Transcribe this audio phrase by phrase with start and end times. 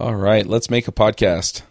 [0.00, 1.62] All right, let's make a podcast.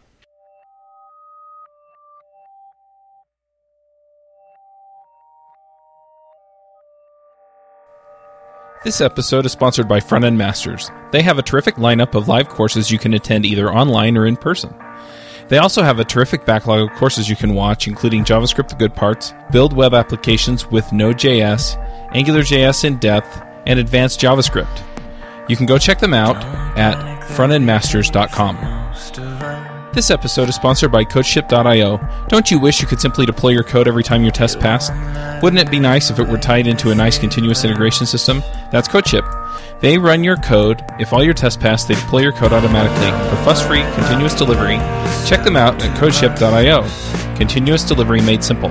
[8.84, 10.92] This episode is sponsored by Front End Masters.
[11.14, 14.36] They have a terrific lineup of live courses you can attend either online or in
[14.36, 14.76] person.
[15.48, 18.94] They also have a terrific backlog of courses you can watch, including JavaScript the good
[18.94, 24.84] parts, build web applications with Node.js, AngularJS in depth, and advanced JavaScript.
[25.48, 26.36] You can go check them out
[26.78, 29.94] at frontendmasters.com.
[29.94, 32.00] This episode is sponsored by CodeShip.io.
[32.28, 34.94] Don't you wish you could simply deploy your code every time your test passed?
[35.42, 38.44] Wouldn't it be nice if it were tied into a nice continuous integration system?
[38.72, 39.80] That's CodeShip.
[39.80, 40.84] They run your code.
[41.00, 44.78] If all your tests pass, they deploy your code automatically for fuss-free continuous delivery.
[45.26, 47.36] Check them out at CodeShip.io.
[47.36, 48.70] Continuous delivery made simple.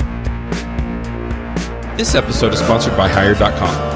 [1.97, 3.96] This episode is sponsored by Hired.com.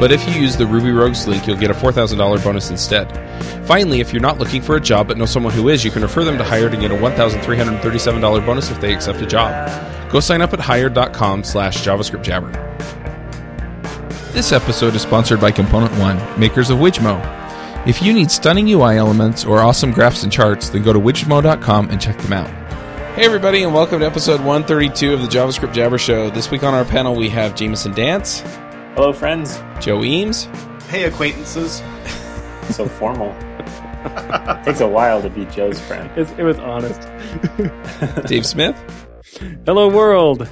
[0.00, 3.06] But if you use the Ruby Rogues link, you'll get a $4,000 bonus instead.
[3.66, 6.00] Finally, if you're not looking for a job but know someone who is, you can
[6.00, 10.10] refer them to Hired and get a $1,337 bonus if they accept a job.
[10.10, 12.50] Go sign up at hired.com slash JavaScript Jabber.
[14.32, 17.20] This episode is sponsored by Component One, makers of Wijmo.
[17.86, 21.90] If you need stunning UI elements or awesome graphs and charts, then go to wijmo.com
[21.90, 22.48] and check them out.
[23.16, 26.30] Hey, everybody, and welcome to episode 132 of the JavaScript Jabber Show.
[26.30, 28.42] This week on our panel, we have Jameson Dance,
[29.00, 29.58] Hello, friends.
[29.80, 30.44] Joe Eames,
[30.90, 31.82] Hey, acquaintances.
[32.72, 33.34] So formal.
[33.40, 36.10] it Takes a while to be Joe's friend.
[36.16, 37.00] It's, it was honest.
[38.28, 38.76] Dave Smith,
[39.64, 40.46] Hello, world.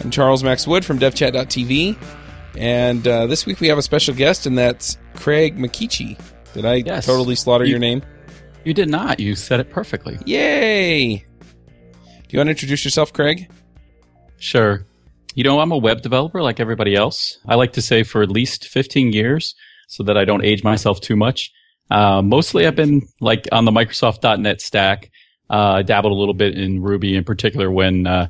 [0.00, 1.96] and Charles Max Wood from DevChat.tv.
[2.58, 6.20] And uh, this week we have a special guest, and that's Craig McKeachie.
[6.52, 7.06] Did I Yes.
[7.06, 8.02] totally slaughter You- your name?
[8.66, 9.20] You did not.
[9.20, 10.18] You said it perfectly.
[10.26, 11.16] Yay!
[11.16, 11.24] Do
[12.28, 13.50] you want to introduce yourself, Craig?
[14.36, 14.84] Sure.
[15.36, 17.36] You know, I'm a web developer like everybody else.
[17.46, 19.54] I like to say for at least 15 years
[19.86, 21.52] so that I don't age myself too much.
[21.90, 25.10] Uh, mostly I've been like on the Microsoft.NET stack.
[25.50, 28.28] Uh, I dabbled a little bit in Ruby in particular when, uh,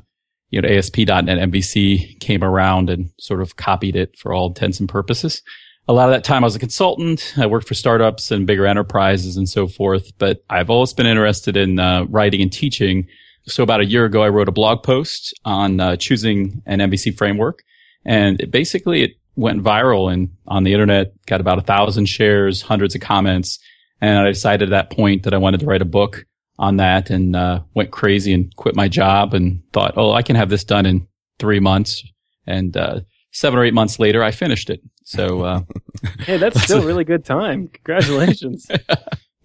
[0.49, 4.89] you know, ASP.NET MVC came around and sort of copied it for all intents and
[4.89, 5.41] purposes.
[5.87, 7.35] A lot of that time I was a consultant.
[7.37, 11.55] I worked for startups and bigger enterprises and so forth, but I've always been interested
[11.55, 13.07] in, uh, writing and teaching.
[13.47, 17.17] So about a year ago, I wrote a blog post on uh, choosing an MVC
[17.17, 17.63] framework,
[18.05, 22.61] and it basically it went viral and on the internet got about a thousand shares,
[22.61, 23.59] hundreds of comments,
[24.01, 26.25] and I decided at that point that I wanted to write a book
[26.59, 30.35] on that, and uh, went crazy and quit my job and thought, oh, I can
[30.35, 31.07] have this done in
[31.39, 32.03] three months,
[32.47, 34.81] and uh, seven or eight months later, I finished it.
[35.03, 35.61] So uh,
[36.19, 37.67] Hey, that's still a- really good time.
[37.69, 38.67] Congratulations.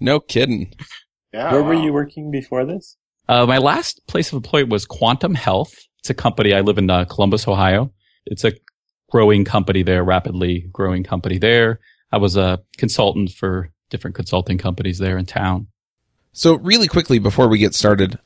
[0.00, 0.74] No kidding.
[1.32, 1.52] Yeah.
[1.52, 2.96] Where were you working before this?
[3.32, 5.72] Uh, my last place of employment was Quantum Health.
[6.00, 6.52] It's a company.
[6.52, 7.90] I live in uh, Columbus, Ohio.
[8.26, 8.52] It's a
[9.10, 11.80] growing company there, rapidly growing company there.
[12.12, 15.68] I was a consultant for different consulting companies there in town.
[16.34, 18.18] So, really quickly before we get started,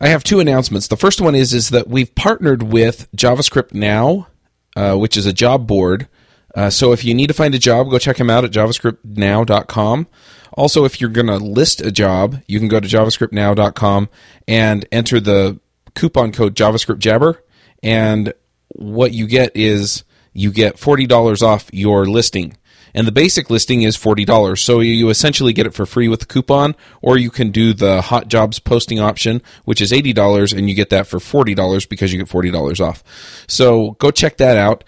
[0.00, 0.88] I have two announcements.
[0.88, 4.26] The first one is is that we've partnered with JavaScript Now,
[4.74, 6.08] uh, which is a job board.
[6.54, 10.06] Uh, so, if you need to find a job, go check him out at javascriptnow.com.
[10.52, 14.08] Also, if you're going to list a job, you can go to javascriptnow.com
[14.46, 15.58] and enter the
[15.94, 17.42] coupon code JavaScript Jabber,
[17.82, 18.32] and
[18.68, 22.56] what you get is you get forty dollars off your listing.
[22.96, 24.56] And the basic listing is $40.
[24.56, 28.00] So you essentially get it for free with the coupon, or you can do the
[28.00, 32.18] hot jobs posting option, which is $80, and you get that for $40 because you
[32.18, 33.02] get $40 off.
[33.48, 34.84] So go check that out.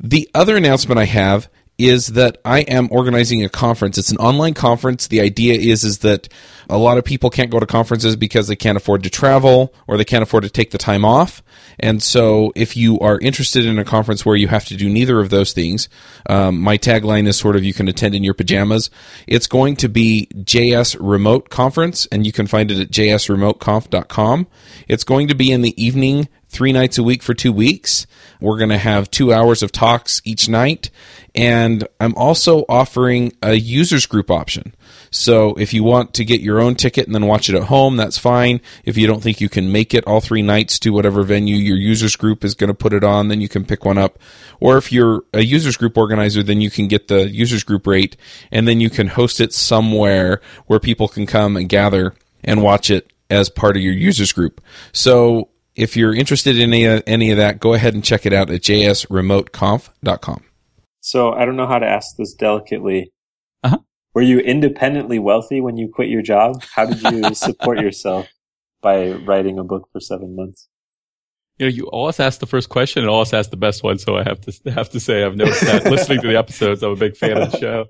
[0.00, 1.48] The other announcement I have
[1.80, 3.96] is that I am organizing a conference.
[3.96, 5.06] It's an online conference.
[5.06, 6.28] The idea is is that
[6.68, 9.96] a lot of people can't go to conferences because they can't afford to travel or
[9.96, 11.42] they can't afford to take the time off.
[11.78, 15.20] And so, if you are interested in a conference where you have to do neither
[15.20, 15.88] of those things,
[16.28, 18.90] um, my tagline is sort of you can attend in your pajamas.
[19.26, 24.46] It's going to be JS Remote Conference, and you can find it at jsremoteconf.com.
[24.86, 28.06] It's going to be in the evening, three nights a week for two weeks.
[28.40, 30.90] We're going to have two hours of talks each night.
[31.32, 34.74] And I'm also offering a users group option.
[35.12, 37.96] So if you want to get your own ticket and then watch it at home,
[37.96, 38.60] that's fine.
[38.84, 41.76] If you don't think you can make it all three nights to whatever venue your
[41.76, 44.18] users group is going to put it on, then you can pick one up.
[44.58, 48.16] Or if you're a users group organizer, then you can get the users group rate
[48.50, 52.90] and then you can host it somewhere where people can come and gather and watch
[52.90, 54.60] it as part of your users group.
[54.92, 58.32] So if you're interested in any of, any of that, go ahead and check it
[58.32, 60.44] out at jsremoteconf.com.
[61.00, 63.12] So I don't know how to ask this delicately.
[63.62, 63.78] Uh-huh.
[64.14, 66.62] Were you independently wealthy when you quit your job?
[66.74, 68.28] How did you support yourself
[68.82, 70.68] by writing a book for seven months?
[71.58, 73.98] You know, you always ask the first question and always ask the best one.
[73.98, 76.82] So I have to have to say I've noticed that listening to the episodes.
[76.82, 77.86] I'm a big fan of the show.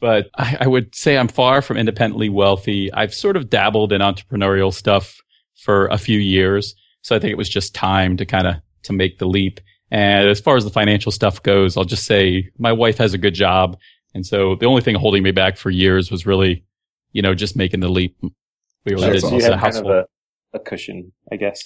[0.00, 2.90] But I, I would say I'm far from independently wealthy.
[2.92, 5.16] I've sort of dabbled in entrepreneurial stuff
[5.56, 6.74] for a few years.
[7.02, 9.60] So I think it was just time to kind of to make the leap.
[9.90, 13.18] And as far as the financial stuff goes, I'll just say my wife has a
[13.18, 13.76] good job.
[14.14, 16.64] And so the only thing holding me back for years was really,
[17.12, 18.16] you know, just making the leap.
[18.84, 19.40] We were That's so awesome.
[19.40, 20.06] you a had kind of a,
[20.54, 21.62] a cushion, I guess.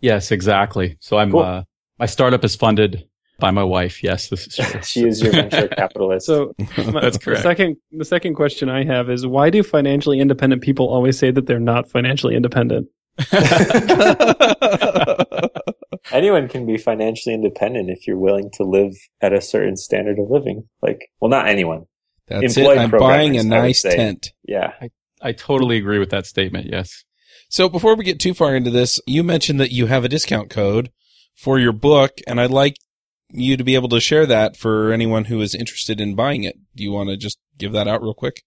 [0.00, 0.96] Yes, exactly.
[1.00, 1.40] So I'm, Cool.
[1.40, 1.62] uh,
[1.98, 3.06] my startup is funded
[3.38, 4.02] by my wife.
[4.02, 4.80] Yes, this is true.
[4.84, 6.26] she is your venture capitalist.
[6.26, 7.42] So my- That's The correct.
[7.42, 11.46] second, the second question I have is why do financially independent people always say that
[11.46, 12.88] they're not financially independent?
[16.12, 20.30] Anyone can be financially independent if you're willing to live at a certain standard of
[20.30, 20.68] living.
[20.80, 21.86] Like, well, not anyone.
[22.26, 22.80] That's Employed it.
[22.80, 24.32] I'm buying a programmers, I would nice tent.
[24.44, 24.72] Yeah.
[25.20, 26.68] I totally agree with that statement.
[26.70, 27.04] Yes.
[27.48, 30.50] So before we get too far into this, you mentioned that you have a discount
[30.50, 30.90] code
[31.36, 32.76] for your book, and I'd like
[33.30, 36.56] you to be able to share that for anyone who is interested in buying it.
[36.74, 38.42] Do you want to just give that out real quick?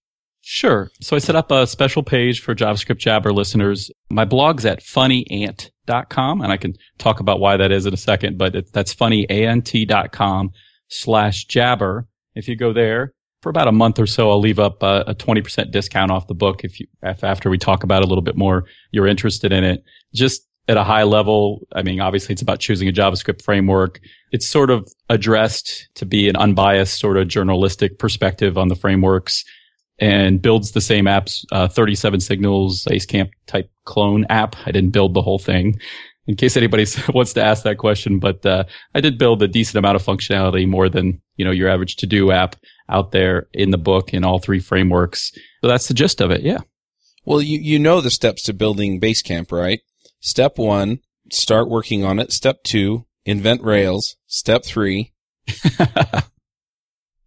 [0.48, 0.92] Sure.
[1.00, 3.90] So I set up a special page for JavaScript Jabber listeners.
[4.10, 8.38] My blog's at funnyant.com, and I can talk about why that is in a second,
[8.38, 10.50] but it, that's funnyant.com
[10.86, 12.06] slash jabber.
[12.36, 13.12] If you go there
[13.42, 16.34] for about a month or so, I'll leave up a, a 20% discount off the
[16.34, 19.52] book if you, if after we talk about it a little bit more, you're interested
[19.52, 19.82] in it.
[20.14, 23.98] Just at a high level, I mean, obviously it's about choosing a JavaScript framework.
[24.30, 29.44] It's sort of addressed to be an unbiased sort of journalistic perspective on the frameworks
[29.98, 34.56] and builds the same apps, uh, 37 Signals Basecamp type clone app.
[34.66, 35.80] I didn't build the whole thing
[36.26, 36.84] in case anybody
[37.14, 38.64] wants to ask that question, but, uh,
[38.94, 42.06] I did build a decent amount of functionality more than, you know, your average to
[42.06, 42.56] do app
[42.88, 45.32] out there in the book in all three frameworks.
[45.60, 46.42] So that's the gist of it.
[46.42, 46.58] Yeah.
[47.24, 49.80] Well, you, you know the steps to building Basecamp, right?
[50.20, 51.00] Step one,
[51.32, 52.32] start working on it.
[52.32, 54.16] Step two, invent Rails.
[54.26, 55.12] Step three,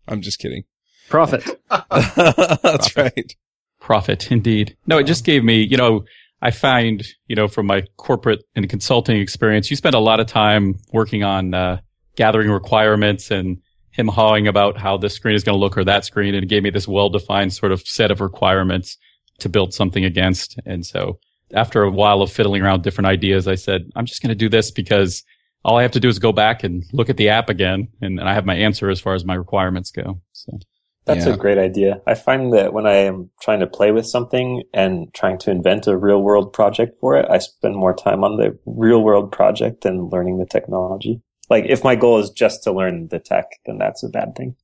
[0.07, 0.63] I'm just kidding.
[1.09, 1.44] Profit.
[1.69, 3.35] That's right.
[3.79, 4.77] Profit, indeed.
[4.85, 6.06] No, it just gave me, you know,
[6.41, 10.27] I find, you know, from my corporate and consulting experience, you spend a lot of
[10.27, 11.79] time working on uh,
[12.15, 13.57] gathering requirements and
[13.91, 16.35] him hawing about how this screen is going to look or that screen.
[16.35, 18.97] And it gave me this well-defined sort of set of requirements
[19.39, 20.59] to build something against.
[20.65, 21.19] And so
[21.53, 24.35] after a while of fiddling around with different ideas, I said, I'm just going to
[24.35, 25.23] do this because
[25.65, 27.89] all I have to do is go back and look at the app again.
[28.01, 30.21] And, and I have my answer as far as my requirements go.
[30.33, 30.59] So
[31.05, 31.33] That's Yeah.
[31.33, 32.01] a great idea.
[32.05, 35.87] I find that when I am trying to play with something and trying to invent
[35.87, 39.81] a real world project for it, I spend more time on the real world project
[39.81, 41.21] than learning the technology.
[41.49, 44.55] Like if my goal is just to learn the tech, then that's a bad thing.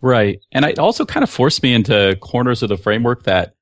[0.00, 0.40] Right.
[0.52, 3.54] And it also kind of forced me into corners of the framework that,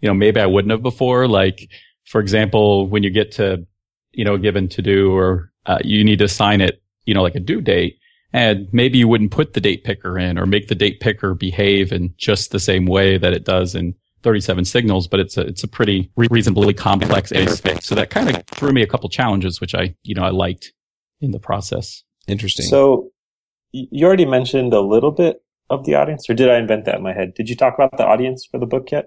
[0.00, 1.28] you know, maybe I wouldn't have before.
[1.28, 1.68] Like,
[2.06, 3.66] for example, when you get to,
[4.12, 7.22] you know, a given to do or uh, you need to assign it, you know,
[7.22, 7.98] like a due date
[8.34, 11.92] and maybe you wouldn't put the date picker in or make the date picker behave
[11.92, 13.94] in just the same way that it does in
[14.24, 17.84] 37 signals, but it's a, it's a pretty reasonably complex interface.
[17.84, 20.72] So that kind of threw me a couple challenges, which I, you know, I liked
[21.20, 22.02] in the process.
[22.26, 22.66] Interesting.
[22.66, 23.12] So
[23.70, 27.02] you already mentioned a little bit of the audience, or did I invent that in
[27.04, 27.34] my head?
[27.34, 29.06] Did you talk about the audience for the book yet?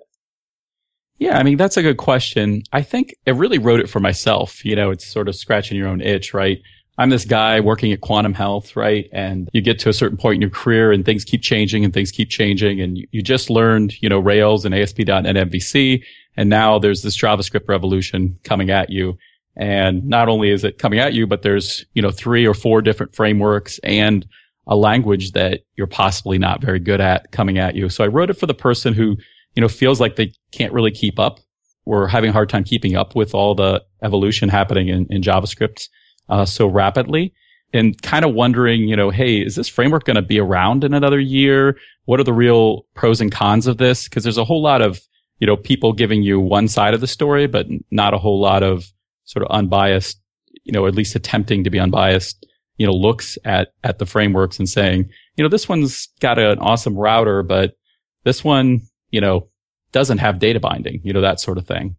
[1.19, 2.63] Yeah, I mean, that's a good question.
[2.72, 4.63] I think I really wrote it for myself.
[4.63, 6.60] You know, it's sort of scratching your own itch, right?
[7.00, 9.08] I'm this guy working at Quantum Health, right?
[9.12, 11.94] And you get to a certain point in your career and things keep changing and
[11.94, 12.82] things keep changing.
[12.82, 16.04] And you, just learned, you know, Rails and ASP.NET MVC.
[16.36, 19.18] And now there's this JavaScript revolution coming at you.
[19.56, 22.82] And not only is it coming at you, but there's, you know, three or four
[22.82, 24.25] different frameworks and
[24.66, 27.89] a language that you're possibly not very good at coming at you.
[27.89, 29.18] So I wrote it for the person who,
[29.56, 31.39] you know, feels like they can't really keep up
[31.86, 35.88] or having a hard time keeping up with all the evolution happening in, in JavaScript
[36.29, 37.34] uh, so rapidly
[37.74, 40.93] and kind of wondering, you know, hey, is this framework going to be around in
[40.93, 41.77] another year?
[42.05, 44.05] What are the real pros and cons of this?
[44.05, 45.01] Because there's a whole lot of,
[45.39, 48.63] you know, people giving you one side of the story, but not a whole lot
[48.63, 48.86] of
[49.25, 50.19] sort of unbiased,
[50.63, 52.46] you know, at least attempting to be unbiased,
[52.77, 56.60] you know, looks at, at the frameworks and saying, you know, this one's got an
[56.60, 57.75] awesome router, but
[58.24, 58.81] this one,
[59.12, 59.50] you know,
[59.91, 61.96] doesn't have data binding, you know, that sort of thing.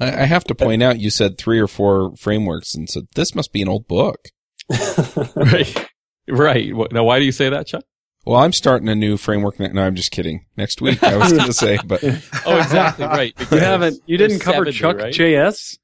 [0.00, 3.34] I, I have to point out, you said three or four frameworks, and so this
[3.34, 4.28] must be an old book.
[5.36, 5.88] right.
[6.28, 6.72] Right.
[6.92, 7.84] Now, why do you say that, Chuck?
[8.26, 9.58] Well, I'm starting a new framework.
[9.58, 10.44] Ne- no, I'm just kidding.
[10.56, 12.02] Next week, I was going to say, but
[12.46, 13.06] Oh, exactly.
[13.06, 13.32] Right.
[13.50, 15.14] You haven't, you didn't cover 70, Chuck right?
[15.14, 15.78] JS?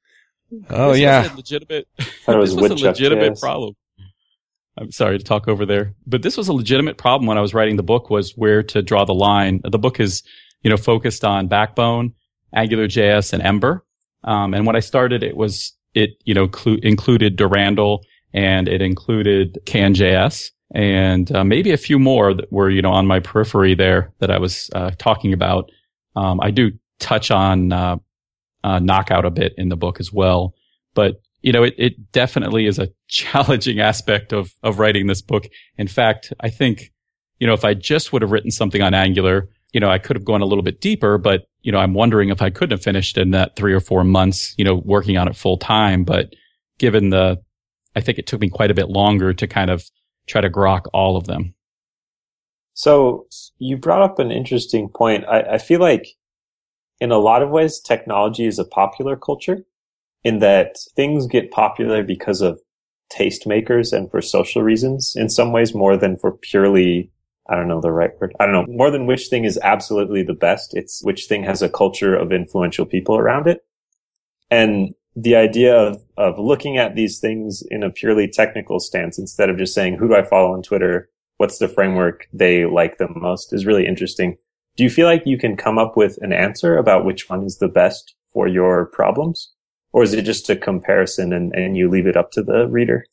[0.69, 1.23] Oh This yeah.
[1.23, 1.87] was a legitimate.
[1.99, 3.39] thought it was this was a Woodchuck legitimate JS.
[3.41, 3.73] problem.
[4.77, 7.53] I'm sorry to talk over there, but this was a legitimate problem when I was
[7.53, 8.09] writing the book.
[8.09, 9.61] Was where to draw the line.
[9.63, 10.21] The book is,
[10.61, 12.13] you know, focused on Backbone,
[12.53, 13.84] Angular JS, and Ember.
[14.25, 18.03] Um, and when I started, it was it you know clu- included Durandal
[18.33, 23.07] and it included CanJS and uh, maybe a few more that were you know on
[23.07, 25.71] my periphery there that I was uh, talking about.
[26.15, 27.97] Um, I do touch on uh,
[28.63, 30.53] uh, Knockout a bit in the book as well,
[30.93, 35.45] but you know it, it definitely is a challenging aspect of of writing this book.
[35.77, 36.91] In fact, I think
[37.39, 40.15] you know if I just would have written something on Angular, you know I could
[40.15, 42.81] have gone a little bit deeper, but you know I'm wondering if I couldn't have
[42.81, 46.05] finished in that three or four months, you know, working on it full time.
[46.05, 46.33] But
[46.77, 47.43] given the,
[47.93, 49.83] I think it took me quite a bit longer to kind of
[50.27, 51.55] try to grok all of them.
[52.73, 53.27] So
[53.59, 55.25] you brought up an interesting point.
[55.27, 56.07] I, I feel like
[57.01, 59.65] in a lot of ways, technology is a popular culture
[60.23, 62.59] in that things get popular because of
[63.11, 67.11] tastemakers and for social reasons in some ways more than for purely,
[67.47, 68.33] I don't know the right word.
[68.39, 70.75] I don't know, more than which thing is absolutely the best.
[70.75, 73.63] It's which thing has a culture of influential people around it.
[74.49, 79.49] And the idea of, of looking at these things in a purely technical stance instead
[79.49, 81.09] of just saying, who do I follow on Twitter?
[81.37, 84.37] What's the framework they like the most is really interesting.
[84.75, 87.59] Do you feel like you can come up with an answer about which one is
[87.59, 89.53] the best for your problems?
[89.93, 93.05] Or is it just a comparison and, and you leave it up to the reader?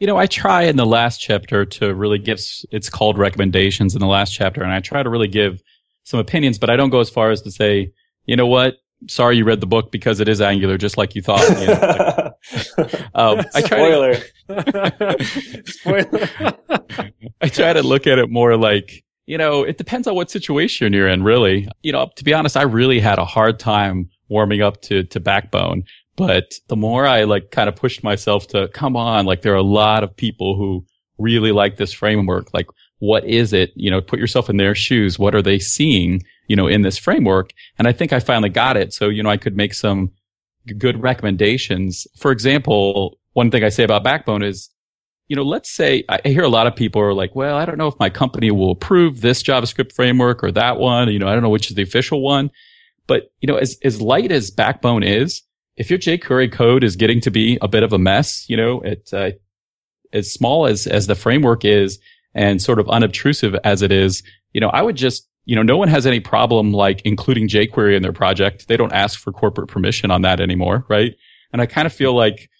[0.00, 2.40] You know, I try in the last chapter to really give,
[2.70, 5.62] it's called recommendations in the last chapter, and I try to really give
[6.04, 7.92] some opinions, but I don't go as far as to say,
[8.24, 8.76] you know what?
[9.08, 11.40] Sorry you read the book because it is Angular, just like you thought.
[11.60, 12.32] You know,
[12.78, 14.22] like, um, I try to,
[15.64, 15.64] Spoiler.
[15.64, 16.28] Spoiler.
[17.40, 20.92] I try to look at it more like, you know, it depends on what situation
[20.92, 21.68] you're in, really.
[21.82, 25.20] You know, to be honest, I really had a hard time warming up to, to
[25.20, 25.84] Backbone.
[26.16, 29.56] But the more I like kind of pushed myself to come on, like there are
[29.56, 30.84] a lot of people who
[31.18, 32.52] really like this framework.
[32.52, 32.66] Like,
[32.98, 33.72] what is it?
[33.74, 35.18] You know, put yourself in their shoes.
[35.18, 37.52] What are they seeing, you know, in this framework?
[37.78, 38.92] And I think I finally got it.
[38.92, 40.10] So, you know, I could make some
[40.78, 42.06] good recommendations.
[42.18, 44.70] For example, one thing I say about Backbone is,
[45.28, 47.78] you know, let's say I hear a lot of people are like, well, I don't
[47.78, 51.08] know if my company will approve this JavaScript framework or that one.
[51.08, 52.50] You know, I don't know which is the official one.
[53.06, 55.42] But, you know, as, as light as Backbone is,
[55.80, 58.82] if your jQuery code is getting to be a bit of a mess, you know,
[58.82, 59.30] it, uh,
[60.12, 61.98] as small as, as the framework is
[62.34, 64.22] and sort of unobtrusive as it is,
[64.52, 67.96] you know, I would just, you know, no one has any problem like including jQuery
[67.96, 68.68] in their project.
[68.68, 71.14] They don't ask for corporate permission on that anymore, right?
[71.50, 72.50] And I kind of feel like,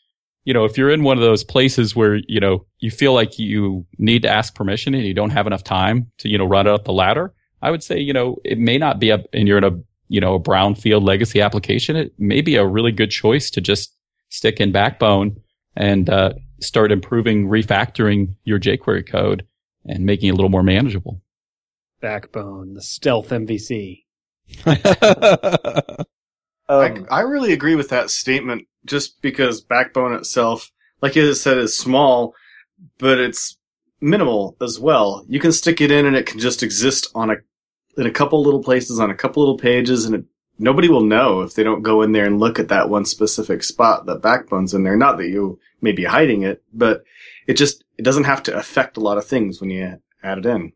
[0.47, 3.39] you know, if you're in one of those places where, you know, you feel like
[3.39, 6.67] you need to ask permission and you don't have enough time to, you know, run
[6.67, 9.59] up the ladder, I would say, you know, it may not be a, and you're
[9.59, 9.79] in a,
[10.11, 11.95] you know, a brownfield legacy application.
[11.95, 13.95] It may be a really good choice to just
[14.29, 15.41] stick in Backbone
[15.77, 19.47] and, uh, start improving, refactoring your jQuery code
[19.87, 21.23] and making it a little more manageable.
[22.01, 24.03] Backbone, the stealth MVC.
[24.67, 26.05] I,
[26.69, 30.71] Um, I really agree with that statement just because Backbone itself,
[31.03, 32.35] like you said, is small,
[32.99, 33.59] but it's
[34.01, 35.25] minimal as well.
[35.29, 37.37] You can stick it in and it can just exist on a,
[37.97, 40.25] in a couple little places on a couple little pages and it,
[40.59, 43.63] nobody will know if they don't go in there and look at that one specific
[43.63, 44.97] spot that Backbone's in there.
[44.97, 47.05] Not that you may be hiding it, but
[47.47, 50.47] it just, it doesn't have to affect a lot of things when you add it
[50.47, 50.73] in.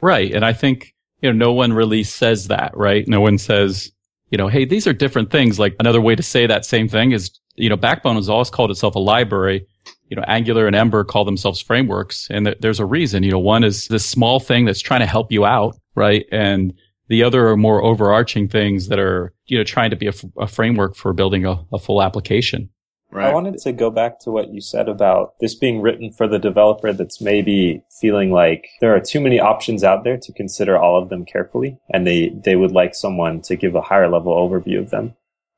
[0.00, 0.32] Right.
[0.32, 3.06] And I think, you know, no one really says that, right?
[3.06, 3.92] No one says,
[4.30, 5.58] you know, hey, these are different things.
[5.58, 8.70] Like another way to say that same thing is, you know, Backbone has always called
[8.70, 9.66] itself a library.
[10.10, 12.28] You know, Angular and Ember call themselves frameworks.
[12.30, 15.06] And th- there's a reason, you know, one is this small thing that's trying to
[15.06, 16.26] help you out, right?
[16.30, 16.74] And
[17.08, 20.24] the other are more overarching things that are, you know, trying to be a, f-
[20.38, 22.70] a framework for building a, a full application.
[23.12, 23.28] Right.
[23.28, 26.38] I wanted to go back to what you said about this being written for the
[26.38, 31.02] developer that's maybe feeling like there are too many options out there to consider all
[31.02, 34.78] of them carefully and they, they would like someone to give a higher level overview
[34.78, 35.14] of them.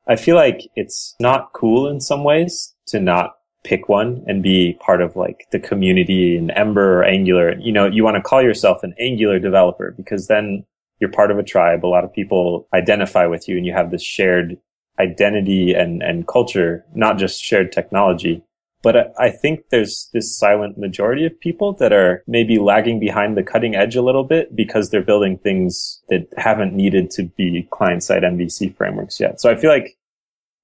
[0.07, 4.77] I feel like it's not cool in some ways to not pick one and be
[4.81, 7.57] part of like the community in Ember or Angular.
[7.57, 10.65] You know, you want to call yourself an Angular developer because then
[10.99, 11.85] you're part of a tribe.
[11.85, 14.57] A lot of people identify with you and you have this shared
[14.99, 18.43] identity and, and culture, not just shared technology.
[18.83, 23.37] But I, I think there's this silent majority of people that are maybe lagging behind
[23.37, 27.67] the cutting edge a little bit because they're building things that haven't needed to be
[27.71, 29.39] client side MVC frameworks yet.
[29.39, 29.97] So I feel like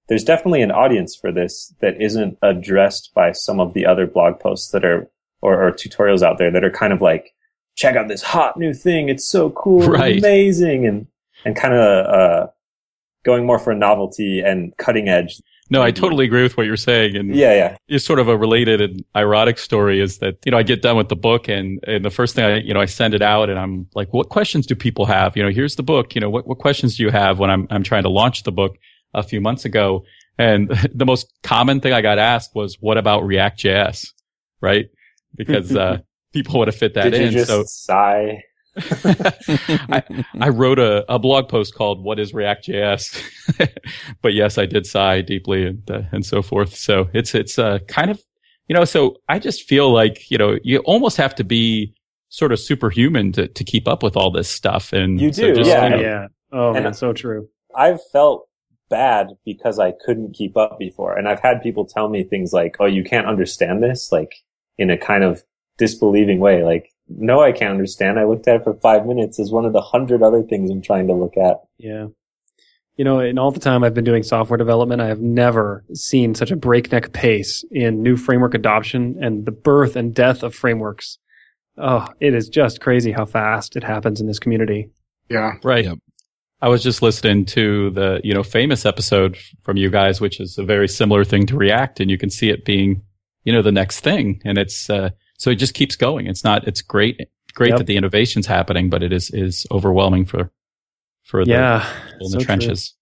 [0.09, 4.39] there's definitely an audience for this that isn't addressed by some of the other blog
[4.39, 5.09] posts that are,
[5.41, 7.33] or, or tutorials out there that are kind of like,
[7.75, 9.07] check out this hot new thing.
[9.07, 10.17] It's so cool, Right.
[10.17, 11.07] amazing, and
[11.45, 12.47] and kind of uh,
[13.23, 15.39] going more for novelty and cutting edge.
[15.71, 17.15] No, I totally agree with what you're saying.
[17.15, 17.77] And Yeah, yeah.
[17.87, 20.97] it's sort of a related and ironic story is that, you know, I get done
[20.97, 23.51] with the book and, and the first thing I, you know, I send it out
[23.51, 25.37] and I'm like, what questions do people have?
[25.37, 26.15] You know, here's the book.
[26.15, 28.51] You know, what, what questions do you have when I'm, I'm trying to launch the
[28.51, 28.77] book
[29.13, 30.03] a few months ago?
[30.37, 34.07] And the most common thing I got asked was, what about React JS?
[34.61, 34.85] Right?
[35.35, 35.97] Because, uh,
[36.33, 37.31] people would have fit that Did you in.
[37.33, 38.43] just so sigh?
[38.77, 40.03] I,
[40.39, 43.69] I wrote a, a blog post called "What is React JS,"
[44.21, 46.75] but yes, I did sigh deeply and uh, and so forth.
[46.75, 48.21] So it's it's uh, kind of
[48.67, 48.85] you know.
[48.85, 51.93] So I just feel like you know you almost have to be
[52.29, 54.93] sort of superhuman to to keep up with all this stuff.
[54.93, 55.83] And You so do, just, yeah.
[55.85, 56.27] you know, yeah.
[56.53, 57.47] Oh And- man, so true.
[57.75, 58.47] I've felt
[58.89, 61.17] bad because I couldn't keep up before.
[61.17, 64.35] And I've had people tell me things like, oh, you can't understand this, like
[64.77, 65.43] in a kind of
[65.77, 66.63] disbelieving way.
[66.63, 68.19] Like, no, I can't understand.
[68.19, 70.81] I looked at it for five minutes as one of the hundred other things I'm
[70.81, 71.61] trying to look at.
[71.77, 72.07] Yeah.
[72.97, 76.35] You know, in all the time I've been doing software development, I have never seen
[76.35, 81.17] such a breakneck pace in new framework adoption and the birth and death of frameworks.
[81.77, 84.89] Oh, it is just crazy how fast it happens in this community.
[85.29, 85.53] Yeah.
[85.63, 85.85] Right.
[85.85, 85.99] Yep.
[86.61, 90.57] I was just listening to the, you know, famous episode from you guys, which is
[90.57, 93.01] a very similar thing to React and you can see it being,
[93.45, 94.41] you know, the next thing.
[94.43, 96.27] And it's, uh, so it just keeps going.
[96.27, 97.19] It's not, it's great,
[97.53, 97.77] great Yep.
[97.77, 100.51] that the innovation's happening, but it is, is overwhelming for,
[101.23, 101.87] for the Yeah.
[102.11, 102.93] people in so the trenches.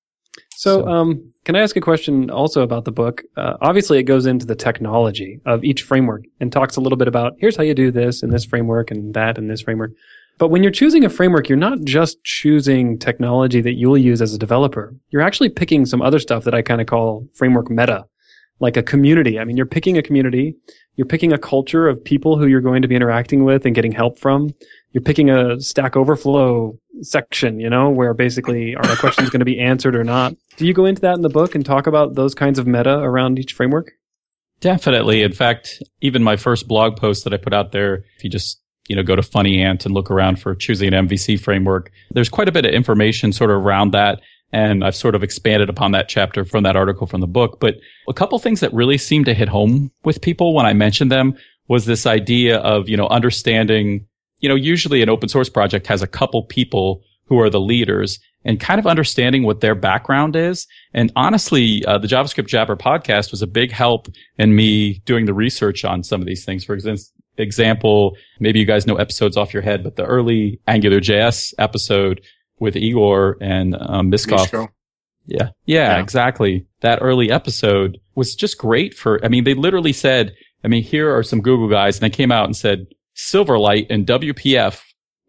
[0.55, 3.23] So, So- um, can I ask a question also about the book?
[3.37, 7.07] Uh, obviously, it goes into the technology of each framework and talks a little bit
[7.07, 9.91] about here's how you do this in this framework and that in this framework.
[10.37, 14.33] But when you're choosing a framework, you're not just choosing technology that you'll use as
[14.33, 14.93] a developer.
[15.09, 18.05] You're actually picking some other stuff that I kind of call framework meta,
[18.59, 19.39] like a community.
[19.39, 20.55] I mean, you're picking a community,
[20.95, 23.91] you're picking a culture of people who you're going to be interacting with and getting
[23.91, 24.53] help from.
[24.91, 29.45] You're picking a Stack Overflow section, you know, where basically are the questions going to
[29.45, 30.35] be answered or not.
[30.57, 32.99] Do you go into that in the book and talk about those kinds of meta
[32.99, 33.91] around each framework?
[34.59, 35.21] Definitely.
[35.21, 38.59] In fact, even my first blog post that I put out there, if you just,
[38.87, 42.29] you know, go to Funny Ant and look around for choosing an MVC framework, there's
[42.29, 44.21] quite a bit of information sort of around that.
[44.53, 47.59] And I've sort of expanded upon that chapter from that article from the book.
[47.59, 47.75] But
[48.07, 51.35] a couple things that really seemed to hit home with people when I mentioned them
[51.67, 54.05] was this idea of, you know, understanding,
[54.39, 58.19] you know, usually an open source project has a couple people who are the leaders
[58.45, 60.65] and kind of understanding what their background is.
[60.93, 65.33] And honestly, uh, the JavaScript Jabber podcast was a big help in me doing the
[65.33, 66.63] research on some of these things.
[66.63, 70.99] For ex- example, maybe you guys know episodes off your head, but the early Angular
[70.99, 72.21] JS episode
[72.59, 74.69] with Igor and um, Misko.
[75.25, 75.49] Yeah.
[75.65, 75.65] yeah.
[75.65, 75.99] Yeah.
[75.99, 76.65] exactly.
[76.81, 81.15] That early episode was just great for, I mean, they literally said, I mean, here
[81.15, 84.81] are some Google guys and they came out and said Silverlight and WPF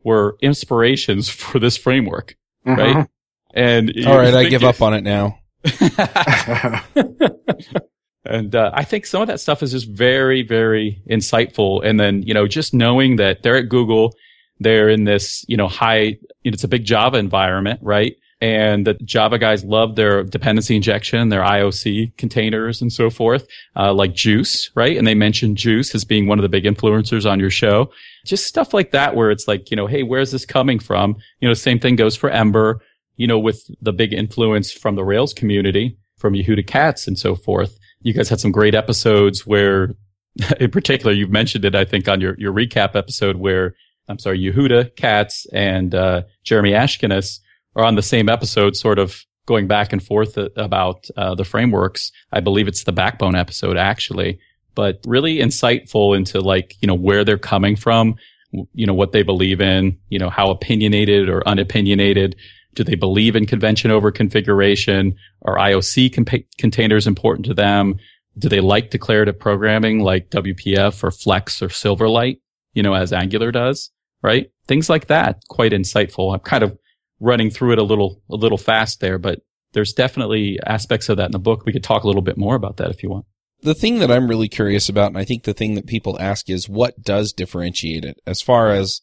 [0.04, 2.36] were inspirations for this framework.
[2.64, 3.06] Right.
[3.54, 5.38] And All right, I give up on it now.
[8.28, 11.84] and uh, I think some of that stuff is just very, very insightful.
[11.84, 14.14] And then, you know, just knowing that they're at Google,
[14.60, 18.16] they're in this, you know, high, you know, it's a big Java environment, right?
[18.40, 23.92] And the Java guys love their dependency injection, their IOC containers and so forth, uh,
[23.92, 24.96] like Guice, right?
[24.96, 27.90] And they mentioned Guice as being one of the big influencers on your show.
[28.24, 31.16] Just stuff like that where it's like, you know, hey, where's this coming from?
[31.40, 32.80] You know, same thing goes for Ember,
[33.16, 37.34] you know, with the big influence from the Rails community, from Yehuda Katz and so
[37.34, 37.76] forth.
[38.00, 39.94] You guys had some great episodes where,
[40.60, 43.74] in particular, you've mentioned it, I think, on your, your recap episode where,
[44.08, 47.40] I'm sorry, Yehuda Katz and, uh, Jeremy Ashkenas
[47.76, 52.12] are on the same episode, sort of going back and forth about, uh, the frameworks.
[52.32, 54.38] I believe it's the backbone episode, actually,
[54.74, 58.14] but really insightful into like, you know, where they're coming from,
[58.50, 62.36] you know, what they believe in, you know, how opinionated or unopinionated.
[62.78, 65.16] Do they believe in convention over configuration?
[65.42, 66.14] Are IOC
[66.58, 67.96] containers important to them?
[68.38, 72.38] Do they like declarative programming like WPF or Flex or Silverlight,
[72.74, 73.90] you know, as Angular does,
[74.22, 74.52] right?
[74.68, 75.42] Things like that.
[75.48, 76.32] Quite insightful.
[76.32, 76.78] I'm kind of
[77.18, 79.40] running through it a little, a little fast there, but
[79.72, 81.66] there's definitely aspects of that in the book.
[81.66, 83.26] We could talk a little bit more about that if you want.
[83.62, 86.48] The thing that I'm really curious about, and I think the thing that people ask
[86.48, 89.00] is what does differentiate it as far as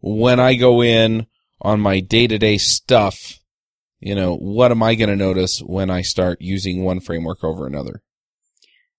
[0.00, 1.26] when I go in
[1.64, 3.40] on my day to day stuff,
[3.98, 7.66] you know, what am I going to notice when I start using one framework over
[7.66, 8.02] another?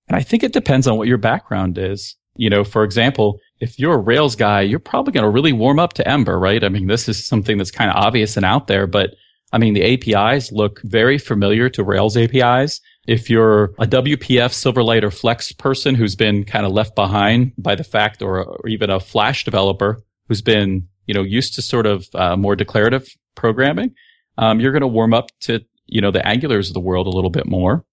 [0.08, 2.16] And I think it depends on what your background is.
[2.36, 5.80] You know, for example, if you're a Rails guy, you're probably going to really warm
[5.80, 6.64] up to Ember, right?
[6.64, 9.12] I mean, this is something that's kind of obvious and out there, but
[9.54, 12.82] I mean, the APIs look very familiar to Rails APIs.
[13.08, 17.76] If you're a WPF, Silverlight, or Flex person who's been kind of left behind by
[17.76, 21.86] the fact, or, or even a Flash developer who's been, you know, used to sort
[21.86, 23.94] of uh, more declarative programming,
[24.38, 27.12] um, you're going to warm up to, you know, the Angulars of the world a
[27.12, 27.86] little bit more.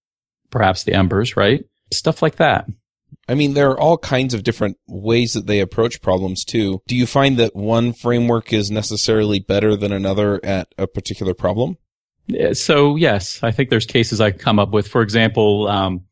[0.51, 1.65] perhaps the embers, right?
[1.91, 2.67] Stuff like that.
[3.27, 6.81] I mean, there are all kinds of different ways that they approach problems too.
[6.87, 11.77] Do you find that one framework is necessarily better than another at a particular problem?
[12.53, 14.87] So yes, I think there's cases I come up with.
[14.87, 16.05] For example, um,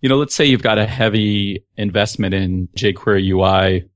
[0.00, 3.88] you know, let's say you've got a heavy investment in jQuery UI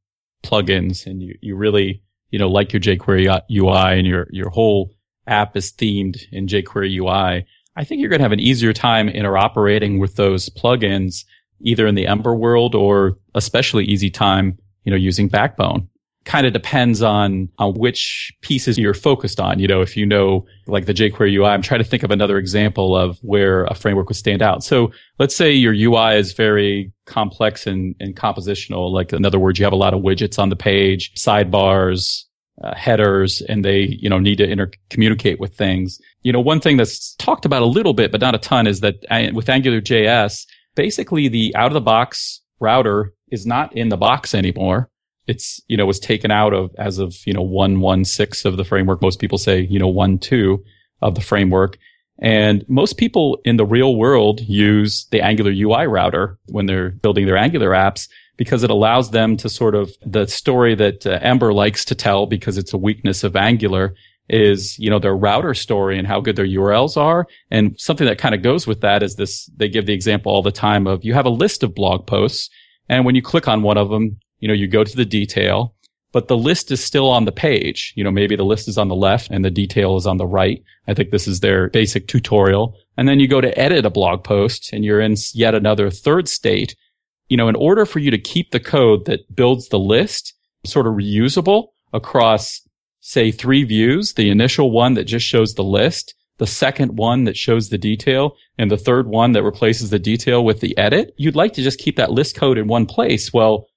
[0.44, 2.03] plugins and you, you really,
[2.35, 4.90] you know, like your jQuery UI and your, your whole
[5.29, 7.47] app is themed in jQuery UI.
[7.77, 11.25] I think you're going to have an easier time interoperating with those plugins
[11.61, 15.88] either in the Ember world or especially easy time, you know, using Backbone.
[16.24, 19.58] Kind of depends on, on which pieces you're focused on.
[19.58, 22.38] You know, if you know, like the jQuery UI, I'm trying to think of another
[22.38, 24.64] example of where a framework would stand out.
[24.64, 28.90] So let's say your UI is very complex and, and compositional.
[28.90, 32.24] Like, in other words, you have a lot of widgets on the page, sidebars,
[32.62, 36.00] uh, headers, and they, you know, need to intercommunicate with things.
[36.22, 38.80] You know, one thing that's talked about a little bit, but not a ton is
[38.80, 43.88] that uh, with Angular JS, basically the out of the box router is not in
[43.88, 44.90] the box anymore.
[45.26, 49.00] It's, you know, was taken out of as of, you know, 116 of the framework.
[49.00, 50.62] Most people say, you know, 1 2
[51.02, 51.78] of the framework.
[52.18, 57.26] And most people in the real world use the Angular UI router when they're building
[57.26, 61.52] their Angular apps because it allows them to sort of the story that uh, Ember
[61.52, 63.94] likes to tell because it's a weakness of Angular
[64.28, 67.26] is, you know, their router story and how good their URLs are.
[67.50, 70.42] And something that kind of goes with that is this, they give the example all
[70.42, 72.48] the time of you have a list of blog posts.
[72.88, 75.74] And when you click on one of them, you know, you go to the detail,
[76.12, 77.94] but the list is still on the page.
[77.96, 80.26] You know, maybe the list is on the left and the detail is on the
[80.26, 80.62] right.
[80.87, 82.76] I think this is their basic tutorial.
[82.98, 86.28] And then you go to edit a blog post and you're in yet another third
[86.28, 86.76] state.
[87.30, 90.35] You know, in order for you to keep the code that builds the list
[90.66, 92.61] sort of reusable across
[93.00, 97.38] say three views, the initial one that just shows the list, the second one that
[97.38, 101.35] shows the detail, and the third one that replaces the detail with the edit, you'd
[101.35, 103.33] like to just keep that list code in one place.
[103.33, 103.68] Well,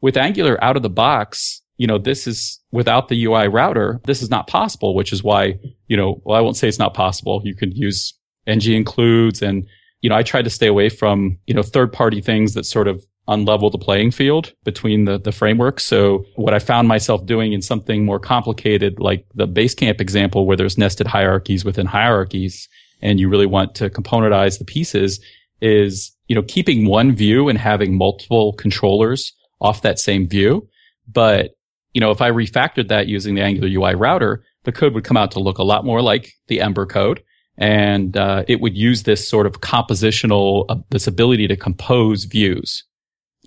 [0.00, 4.22] with Angular out of the box, you know, this is without the UI router, this
[4.22, 5.58] is not possible, which is why,
[5.88, 7.40] you know, well, I won't say it's not possible.
[7.44, 8.12] You can use
[8.46, 9.66] ng includes and,
[10.02, 12.88] you know, I try to stay away from, you know, third party things that sort
[12.88, 15.84] of unlevel the playing field between the, the frameworks.
[15.84, 20.56] So what I found myself doing in something more complicated, like the Basecamp example where
[20.56, 22.68] there's nested hierarchies within hierarchies
[23.00, 25.20] and you really want to componentize the pieces
[25.62, 30.68] is, you know, keeping one view and having multiple controllers off that same view.
[31.08, 31.52] But,
[31.92, 35.16] you know, if I refactored that using the Angular UI router, the code would come
[35.16, 37.22] out to look a lot more like the Ember code.
[37.58, 42.84] And uh, it would use this sort of compositional, uh, this ability to compose views.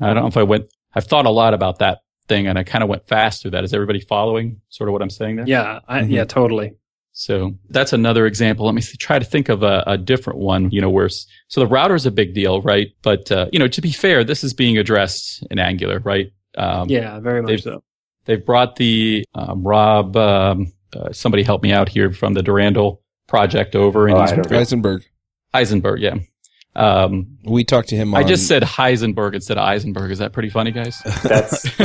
[0.01, 2.63] I don't know if I went, I've thought a lot about that thing and I
[2.63, 3.63] kind of went fast through that.
[3.63, 5.45] Is everybody following sort of what I'm saying there?
[5.47, 5.79] Yeah.
[5.87, 6.11] I, mm-hmm.
[6.11, 6.73] Yeah, totally.
[7.13, 8.65] So that's another example.
[8.65, 11.61] Let me see, try to think of a, a, different one, you know, where, so
[11.61, 12.87] the router is a big deal, right?
[13.03, 16.33] But, uh, you know, to be fair, this is being addressed in Angular, right?
[16.57, 17.83] Um, yeah, very much they've, so.
[18.25, 23.01] They've brought the, um, Rob, um, uh, somebody help me out here from the Durandal
[23.27, 24.21] project over and oh,
[24.57, 25.05] Eisenberg.
[25.53, 26.15] Eisenberg, yeah.
[26.75, 28.15] Um, we talked to him.
[28.15, 30.09] I just said Heisenberg instead of Eisenberg.
[30.09, 30.99] Is that pretty funny, guys?
[31.21, 31.69] That's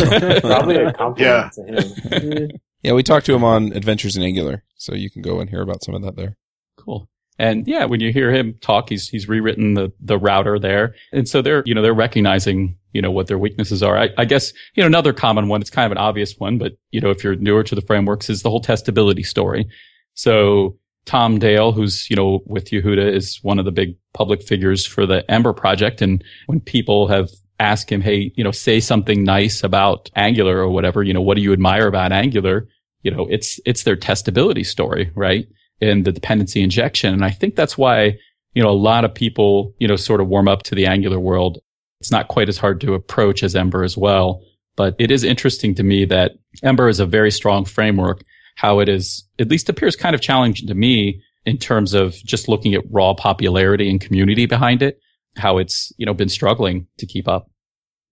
[0.40, 1.50] probably a compliment yeah.
[1.50, 2.50] to him.
[2.88, 5.60] yeah, we talked to him on Adventures in Angular, so you can go and hear
[5.60, 6.38] about some of that there.
[6.78, 7.06] Cool.
[7.38, 11.28] And yeah, when you hear him talk, he's he's rewritten the the router there, and
[11.28, 13.98] so they're you know they're recognizing you know what their weaknesses are.
[13.98, 15.60] I, I guess you know another common one.
[15.60, 18.30] It's kind of an obvious one, but you know if you're newer to the frameworks,
[18.30, 19.68] is the whole testability story.
[20.14, 24.86] So Tom Dale, who's, you know, with Yehuda is one of the big public figures
[24.86, 26.00] for the Ember project.
[26.00, 27.28] And when people have
[27.60, 31.36] asked him, Hey, you know, say something nice about Angular or whatever, you know, what
[31.36, 32.66] do you admire about Angular?
[33.02, 35.46] You know, it's, it's their testability story, right?
[35.80, 37.14] And the dependency injection.
[37.14, 38.18] And I think that's why,
[38.54, 41.20] you know, a lot of people, you know, sort of warm up to the Angular
[41.20, 41.58] world.
[42.00, 44.42] It's not quite as hard to approach as Ember as well.
[44.76, 46.32] But it is interesting to me that
[46.62, 48.22] Ember is a very strong framework
[48.58, 52.48] how it is, at least appears kind of challenging to me in terms of just
[52.48, 54.98] looking at raw popularity and community behind it,
[55.36, 57.48] how it's, you know, been struggling to keep up.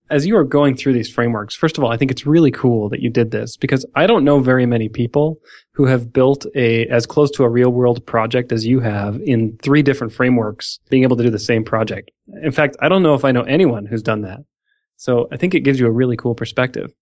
[0.08, 2.88] As you are going through these frameworks, first of all, I think it's really cool
[2.90, 5.40] that you did this because I don't know very many people
[5.72, 9.58] who have built a as close to a real world project as you have in
[9.62, 12.10] three different frameworks being able to do the same project.
[12.42, 14.40] In fact, I don't know if I know anyone who's done that.
[14.96, 16.92] So I think it gives you a really cool perspective.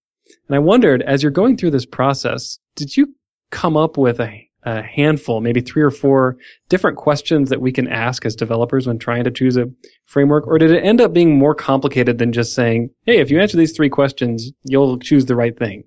[0.48, 3.14] And I wondered, as you're going through this process, did you
[3.50, 6.36] come up with a, a handful, maybe three or four
[6.68, 9.66] different questions that we can ask as developers when trying to choose a
[10.06, 10.46] framework?
[10.46, 13.56] Or did it end up being more complicated than just saying, hey, if you answer
[13.56, 15.84] these three questions, you'll choose the right thing?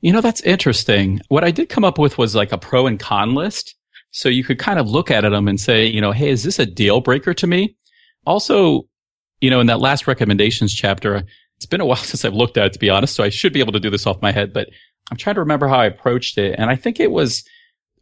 [0.00, 1.20] You know, that's interesting.
[1.28, 3.74] What I did come up with was like a pro and con list.
[4.10, 6.58] So you could kind of look at them and say, you know, hey, is this
[6.58, 7.76] a deal breaker to me?
[8.26, 8.86] also,
[9.40, 11.24] you know, in that last recommendations chapter,
[11.56, 13.14] it's been a while since I've looked at it, to be honest.
[13.14, 14.68] So I should be able to do this off my head, but
[15.10, 16.54] I'm trying to remember how I approached it.
[16.58, 17.44] And I think it was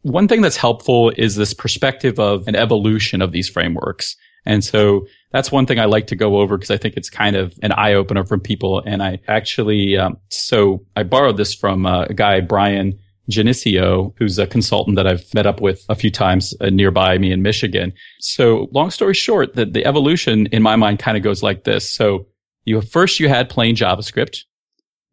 [0.03, 4.15] one thing that's helpful is this perspective of an evolution of these frameworks.
[4.45, 7.35] And so that's one thing I like to go over because I think it's kind
[7.35, 8.83] of an eye opener from people.
[8.85, 12.99] And I actually, um, so I borrowed this from uh, a guy, Brian
[13.31, 17.31] Genisio, who's a consultant that I've met up with a few times uh, nearby me
[17.31, 17.93] in Michigan.
[18.19, 21.89] So long story short, that the evolution in my mind kind of goes like this.
[21.89, 22.27] So
[22.65, 24.39] you first you had plain JavaScript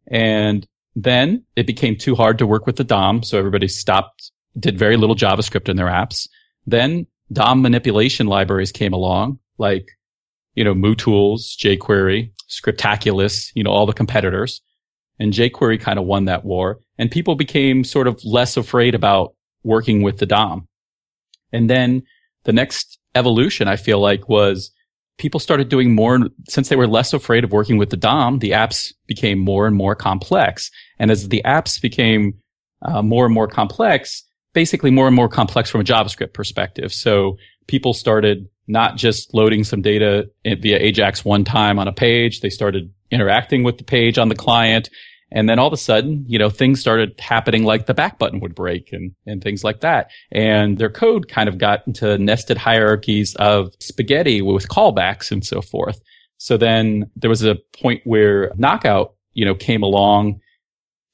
[0.07, 3.23] and then it became too hard to work with the DOM.
[3.23, 6.27] So everybody stopped, did very little JavaScript in their apps.
[6.65, 9.87] Then DOM manipulation libraries came along, like,
[10.55, 14.61] you know, MooTools, jQuery, Scriptaculous, you know, all the competitors.
[15.19, 16.79] And jQuery kind of won that war.
[16.97, 20.67] And people became sort of less afraid about working with the DOM.
[21.53, 22.03] And then
[22.43, 24.71] the next evolution, I feel like, was
[25.17, 28.51] people started doing more, since they were less afraid of working with the DOM, the
[28.51, 30.71] apps became more and more complex.
[30.97, 32.33] And as the apps became
[32.81, 36.93] uh, more and more complex, basically more and more complex from a JavaScript perspective.
[36.93, 37.37] So
[37.67, 42.41] people started not just loading some data via Ajax one time on a page.
[42.41, 44.89] They started interacting with the page on the client.
[45.33, 48.41] And then all of a sudden, you know, things started happening like the back button
[48.41, 50.11] would break and, and things like that.
[50.31, 55.61] And their code kind of got into nested hierarchies of spaghetti with callbacks and so
[55.61, 56.01] forth.
[56.37, 60.41] So then there was a point where Knockout, you know, came along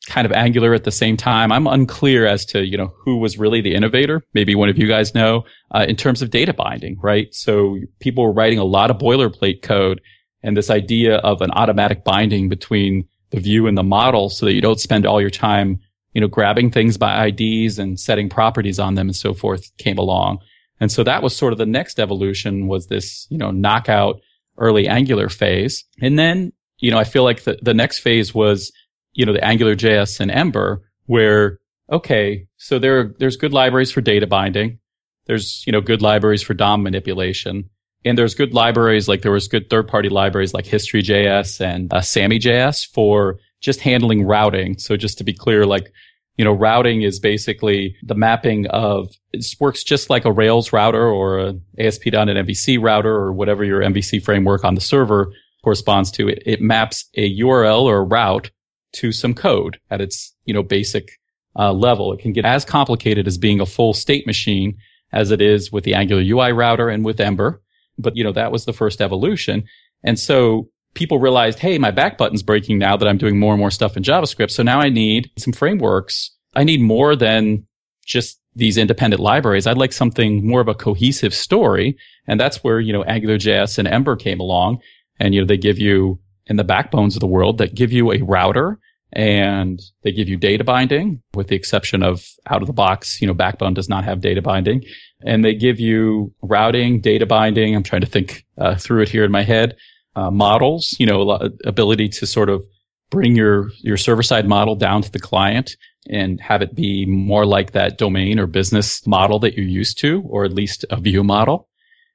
[0.08, 1.52] kind of angular at the same time.
[1.52, 4.24] I'm unclear as to, you know, who was really the innovator.
[4.34, 5.43] Maybe one of you guys know,
[5.76, 7.28] uh, in terms of data binding, right?
[7.34, 10.02] So people were writing a lot of boilerplate code
[10.41, 14.54] and this idea of an automatic binding between the view and the model so that
[14.54, 15.80] you don't spend all your time,
[16.13, 19.98] you know, grabbing things by IDs and setting properties on them and so forth came
[19.98, 20.39] along.
[20.80, 24.22] And so that was sort of the next evolution was this, you know, knockout
[24.58, 25.84] early Angular phase.
[26.02, 28.72] And then, you know, I feel like the, the next phase was
[29.17, 31.60] you know, the Angular JS and Ember where,
[31.91, 34.77] okay, so there, there's good libraries for data binding.
[35.25, 37.67] There's, you know, good libraries for DOM manipulation.
[38.06, 42.01] And there's good libraries, like there was good third party libraries like History.js and uh,
[42.01, 44.77] Sammy.js for just handling routing.
[44.77, 45.91] So just to be clear, like,
[46.38, 51.08] you know, routing is basically the mapping of, it works just like a Rails router
[51.08, 56.27] or a ASP.NET MVC router or whatever your MVC framework on the server corresponds to.
[56.27, 58.51] It, it maps a URL or a route
[58.97, 61.19] to some code at its, you know, basic
[61.57, 62.13] uh, level.
[62.13, 64.77] It can get as complicated as being a full state machine
[65.12, 67.62] as it is with the Angular UI router and with Ember.
[67.97, 69.63] But, you know, that was the first evolution.
[70.03, 73.60] And so people realized, hey, my back button's breaking now that I'm doing more and
[73.60, 74.51] more stuff in JavaScript.
[74.51, 76.31] So now I need some frameworks.
[76.55, 77.65] I need more than
[78.05, 79.67] just these independent libraries.
[79.67, 81.97] I'd like something more of a cohesive story.
[82.27, 84.79] And that's where, you know, AngularJS and Ember came along.
[85.19, 88.12] And, you know, they give you in the backbones of the world that give you
[88.12, 88.79] a router
[89.13, 93.28] and they give you data binding with the exception of out of the box, you
[93.28, 94.84] know, backbone does not have data binding
[95.26, 97.76] and they give you routing, data binding.
[97.76, 99.76] I'm trying to think uh, through it here in my head.
[100.15, 102.65] Uh, models, you know, ability to sort of
[103.10, 105.78] bring your, your server side model down to the client
[106.10, 110.24] and have it be more like that domain or business model that you're used to,
[110.28, 111.70] or at least a view model.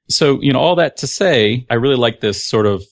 [0.09, 2.83] So, you know, all that to say, I really like this sort of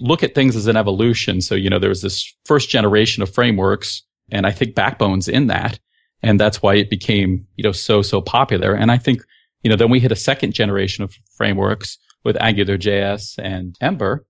[0.00, 1.40] look at things as an evolution.
[1.40, 5.46] So, you know, there was this first generation of frameworks and I think Backbone's in
[5.48, 5.78] that.
[6.22, 8.74] And that's why it became, you know, so, so popular.
[8.74, 9.22] And I think,
[9.62, 14.26] you know, then we hit a second generation of frameworks with AngularJS and Ember.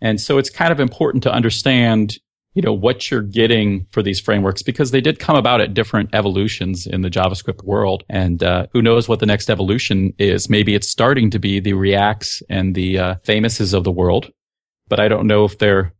[0.00, 2.18] And so it's kind of important to understand,
[2.54, 6.14] you know, what you're getting for these frameworks because they did come about at different
[6.14, 8.04] evolutions in the JavaScript world.
[8.08, 10.48] And uh, who knows what the next evolution is?
[10.48, 14.30] Maybe it's starting to be the Reacts and the uh, Famouses of the world
[14.88, 15.94] but I don't know if they're,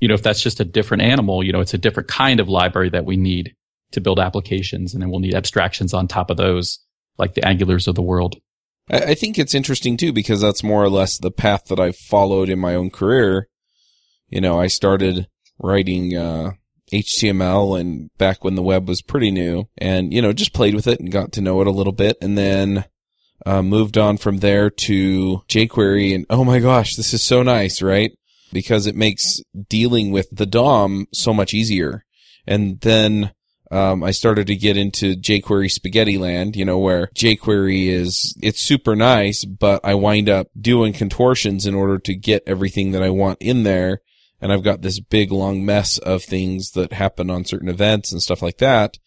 [0.00, 2.48] you know, if that's just a different animal, you know, it's a different kind of
[2.48, 3.54] library that we need
[3.92, 4.92] to build applications.
[4.92, 6.80] And then we'll need abstractions on top of those,
[7.18, 8.36] like the angulars of the world.
[8.90, 12.50] I think it's interesting too, because that's more or less the path that I've followed
[12.50, 13.48] in my own career.
[14.28, 15.26] You know, I started
[15.58, 16.52] writing, uh,
[16.92, 20.86] HTML and back when the web was pretty new and, you know, just played with
[20.86, 22.18] it and got to know it a little bit.
[22.20, 22.84] And then,
[23.46, 27.80] uh, moved on from there to jQuery and oh my gosh, this is so nice,
[27.80, 28.12] right?
[28.54, 32.04] Because it makes dealing with the DOM so much easier.
[32.46, 33.32] And then
[33.70, 38.62] um, I started to get into jQuery spaghetti land, you know, where jQuery is, it's
[38.62, 43.10] super nice, but I wind up doing contortions in order to get everything that I
[43.10, 44.00] want in there.
[44.40, 48.22] And I've got this big long mess of things that happen on certain events and
[48.22, 48.98] stuff like that.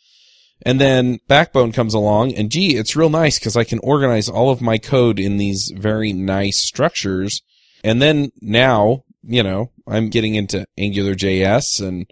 [0.64, 4.50] And then Backbone comes along and gee, it's real nice because I can organize all
[4.50, 7.42] of my code in these very nice structures
[7.84, 12.10] And then now, you know, I'm getting into Angular JS and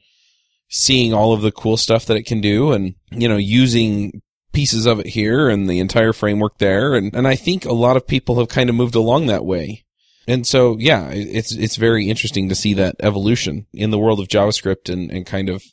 [0.69, 4.85] seeing all of the cool stuff that it can do and, you know, using pieces
[4.85, 6.93] of it here and the entire framework there.
[6.93, 9.85] And, and I think a lot of people have kind of moved along that way.
[10.27, 14.27] And so, yeah, it's, it's very interesting to see that evolution in the world of
[14.27, 15.63] JavaScript and, and kind of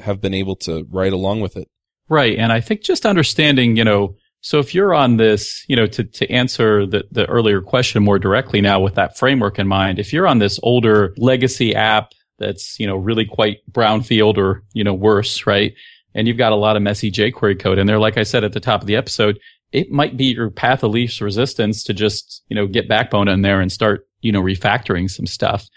[0.00, 1.68] have been able to ride along with it.
[2.08, 2.38] Right.
[2.38, 6.04] And I think just understanding, you know, so if you're on this, you know, to,
[6.04, 10.12] to answer the, the earlier question more directly now with that framework in mind, if
[10.12, 14.94] you're on this older legacy app that's, you know, really quite brownfield or, you know,
[14.94, 15.74] worse, right?
[16.14, 17.98] And you've got a lot of messy jQuery code in there.
[17.98, 19.40] Like I said at the top of the episode,
[19.72, 23.42] it might be your path of least resistance to just, you know, get Backbone in
[23.42, 25.68] there and start, you know, refactoring some stuff.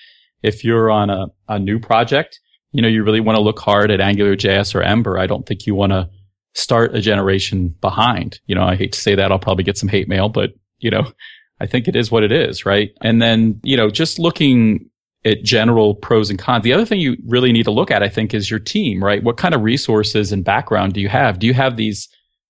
[0.43, 2.39] If you're on a, a new project,
[2.71, 5.19] you know, you really want to look hard at AngularJS or Ember.
[5.19, 6.10] I don't think you want to
[6.54, 8.40] start a generation behind.
[8.46, 9.32] You know, I hate to say that.
[9.32, 11.12] I'll probably get some hate mail, but, you know,
[11.60, 12.92] I think it is what it is, right?
[13.02, 14.90] And then, you know, just looking
[15.24, 16.64] at general pros and cons.
[16.64, 19.24] The other thing you really need to look at, I think, is your team, right?
[19.24, 21.38] What kind of resources and background do you have?
[21.38, 22.10] Do you have these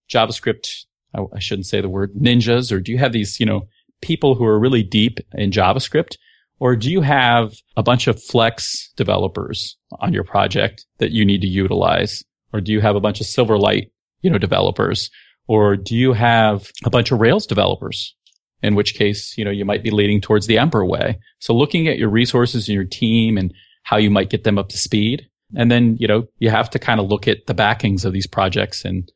[0.10, 0.70] JavaScript,
[1.14, 3.68] I shouldn't say the word ninjas, or do you have these, you know,
[4.02, 6.16] people who are really deep in JavaScript?
[6.60, 11.42] Or do you have a bunch of Flex developers on your project that you need
[11.42, 12.24] to utilize?
[12.54, 13.90] Or do you have a bunch of Silverlight,
[14.22, 15.10] you know, developers?
[15.48, 18.16] Or do you have a bunch of Rails developers
[18.64, 21.20] in which case, you know, you might be leading towards the Ember way.
[21.40, 24.70] So looking at your resources and your team and how you might get them up
[24.70, 25.28] to speed.
[25.56, 28.28] And then, you know, you have to kind of look at the backings of these
[28.28, 29.12] projects and,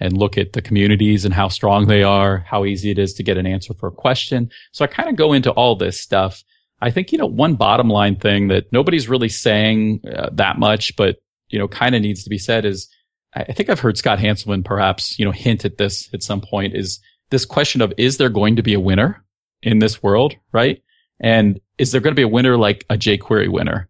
[0.00, 3.22] and look at the communities and how strong they are, how easy it is to
[3.22, 4.50] get an answer for a question.
[4.72, 6.42] So I kind of go into all this stuff.
[6.80, 10.96] I think, you know, one bottom line thing that nobody's really saying uh, that much,
[10.96, 11.16] but,
[11.48, 12.88] you know, kind of needs to be said is
[13.34, 16.74] I think I've heard Scott Hanselman perhaps, you know, hint at this at some point
[16.74, 19.22] is this question of is there going to be a winner
[19.62, 20.82] in this world, right?
[21.20, 23.88] And is there going to be a winner like a jQuery winner,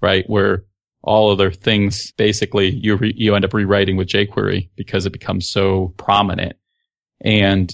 [0.00, 0.28] right?
[0.28, 0.64] Where
[1.02, 5.48] all other things basically you re- you end up rewriting with jQuery because it becomes
[5.48, 6.56] so prominent.
[7.20, 7.72] And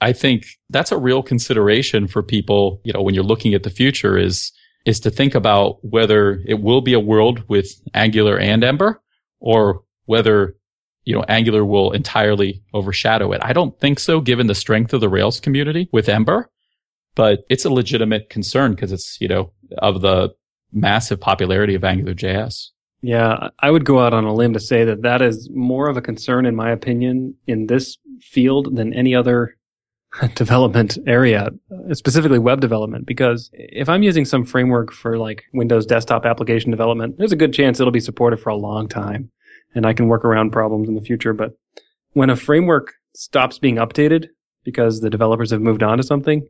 [0.00, 3.70] I think that's a real consideration for people, you know, when you're looking at the
[3.70, 4.52] future is
[4.84, 9.00] is to think about whether it will be a world with Angular and Ember
[9.40, 10.56] or whether
[11.04, 13.40] you know, Angular will entirely overshadow it.
[13.42, 16.50] I don't think so, given the strength of the Rails community with Ember,
[17.14, 20.32] but it's a legitimate concern because it's, you know, of the
[20.72, 22.68] massive popularity of AngularJS.
[23.02, 25.96] Yeah, I would go out on a limb to say that that is more of
[25.96, 29.56] a concern, in my opinion, in this field than any other
[30.34, 33.06] development area, uh, specifically web development.
[33.06, 37.52] Because if I'm using some framework for like Windows desktop application development, there's a good
[37.52, 39.30] chance it'll be supported for a long time
[39.74, 41.32] and I can work around problems in the future.
[41.32, 41.56] But
[42.12, 44.28] when a framework stops being updated
[44.64, 46.46] because the developers have moved on to something,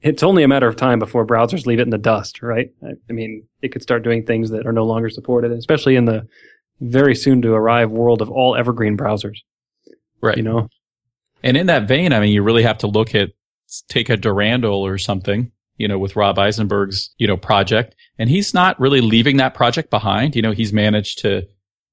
[0.00, 2.70] it's only a matter of time before browsers leave it in the dust, right?
[2.82, 6.26] I, mean, it could start doing things that are no longer supported, especially in the
[6.80, 9.38] very soon to arrive world of all evergreen browsers.
[10.22, 10.36] Right.
[10.36, 10.68] You know?
[11.44, 13.30] And in that vein, I mean, you really have to look at,
[13.88, 17.94] take a Durandal or something, you know, with Rob Eisenberg's, you know, project.
[18.18, 20.34] And he's not really leaving that project behind.
[20.34, 21.46] You know, he's managed to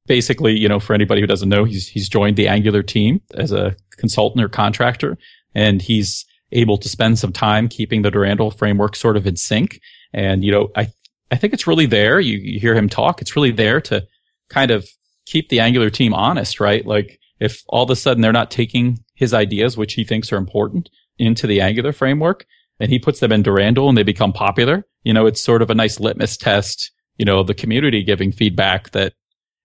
[0.07, 3.51] basically, you know, for anybody who doesn't know, he's he's joined the Angular team as
[3.51, 5.17] a consultant or contractor,
[5.53, 9.81] and he's able to spend some time keeping the Durandal framework sort of in sync.
[10.13, 10.87] And you know, I
[11.29, 12.21] I think it's really there.
[12.21, 13.21] You, you hear him talk.
[13.21, 14.07] It's really there to
[14.49, 14.87] kind of
[15.25, 16.85] keep the Angular team honest, right?
[16.85, 20.37] Like if all of a sudden they're not taking his ideas, which he thinks are
[20.37, 22.47] important, into the Angular framework,
[22.79, 25.69] and he puts them in Durandal and they become popular, you know, it's sort of
[25.69, 29.13] a nice litmus test, you know, the community giving feedback that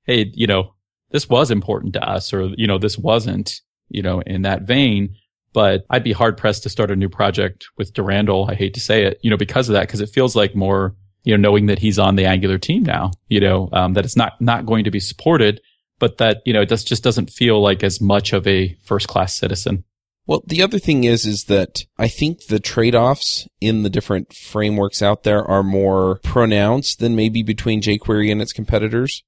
[0.04, 0.74] hey, you know,
[1.10, 5.16] this was important to us or, you know, this wasn't, you know, in that vein.
[5.54, 8.46] But I'd be hard pressed to start a new project with Durandal.
[8.50, 10.94] I hate to say it, you know, because of that, because it feels like more,
[11.24, 14.16] you know, knowing that he's on the Angular team now, you know, um, that it's
[14.16, 15.62] not, not going to be supported,
[15.98, 19.34] but that, you know, it just doesn't feel like as much of a first class
[19.36, 19.84] citizen.
[20.26, 25.00] Well, the other thing is, is that I think the trade-offs in the different frameworks
[25.00, 29.22] out there are more pronounced than maybe between jQuery and its competitors.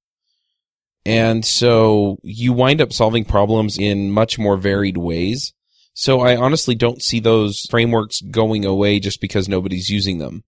[1.06, 5.54] And so you wind up solving problems in much more varied ways.
[5.94, 10.42] So I honestly don't see those frameworks going away just because nobody's using them.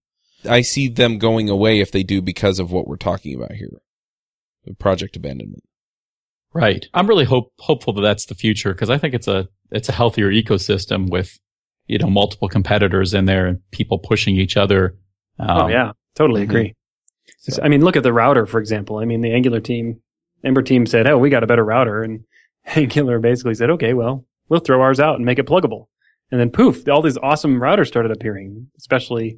[0.47, 3.81] I see them going away if they do because of what we're talking about here.
[4.79, 5.63] Project abandonment.
[6.53, 6.85] Right.
[6.93, 9.93] I'm really hope, hopeful that that's the future because I think it's a, it's a
[9.93, 11.39] healthier ecosystem with,
[11.87, 14.97] you know, multiple competitors in there and people pushing each other.
[15.39, 15.91] Um, oh yeah.
[16.15, 16.51] Totally mm-hmm.
[16.51, 16.75] agree.
[17.39, 17.63] So.
[17.63, 18.97] I mean, look at the router, for example.
[18.97, 20.01] I mean, the Angular team
[20.43, 22.23] Ember team said, "Oh, we got a better router," and
[22.65, 25.87] Angular basically said, "Okay, well, we'll throw ours out and make it pluggable."
[26.31, 29.37] And then poof, all these awesome routers started appearing, especially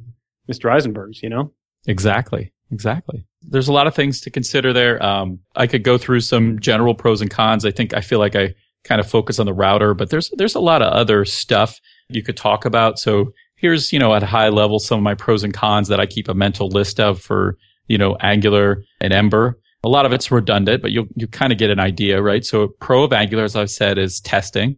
[0.51, 0.71] Mr.
[0.71, 1.51] Eisenberg's, you know?
[1.87, 2.52] Exactly.
[2.73, 3.23] Exactly.
[3.43, 5.01] There's a lot of things to consider there.
[5.03, 7.65] Um, I could go through some general pros and cons.
[7.65, 10.55] I think I feel like I kind of focus on the router, but there's there's
[10.55, 12.99] a lot of other stuff you could talk about.
[12.99, 15.99] So here's, you know, at a high level some of my pros and cons that
[15.99, 17.57] I keep a mental list of for,
[17.87, 19.59] you know, Angular and Ember.
[19.83, 22.43] A lot of it's redundant, but you you kind of get an idea, right?
[22.43, 24.77] So a pro of Angular, as I've said, is testing.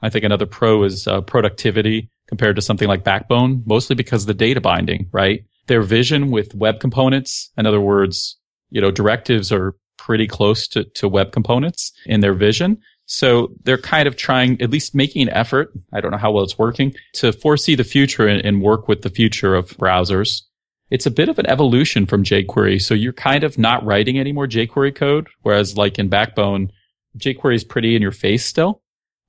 [0.00, 4.34] I think another pro is uh, productivity compared to something like Backbone, mostly because the
[4.34, 5.44] data binding, right?
[5.66, 8.38] Their vision with web components, in other words,
[8.70, 12.78] you know, directives are pretty close to, to web components in their vision.
[13.06, 15.72] So they're kind of trying, at least making an effort.
[15.92, 19.02] I don't know how well it's working to foresee the future and, and work with
[19.02, 20.42] the future of browsers.
[20.90, 22.80] It's a bit of an evolution from jQuery.
[22.80, 25.28] So you're kind of not writing any more jQuery code.
[25.42, 26.70] Whereas like in Backbone,
[27.18, 28.82] jQuery is pretty in your face still.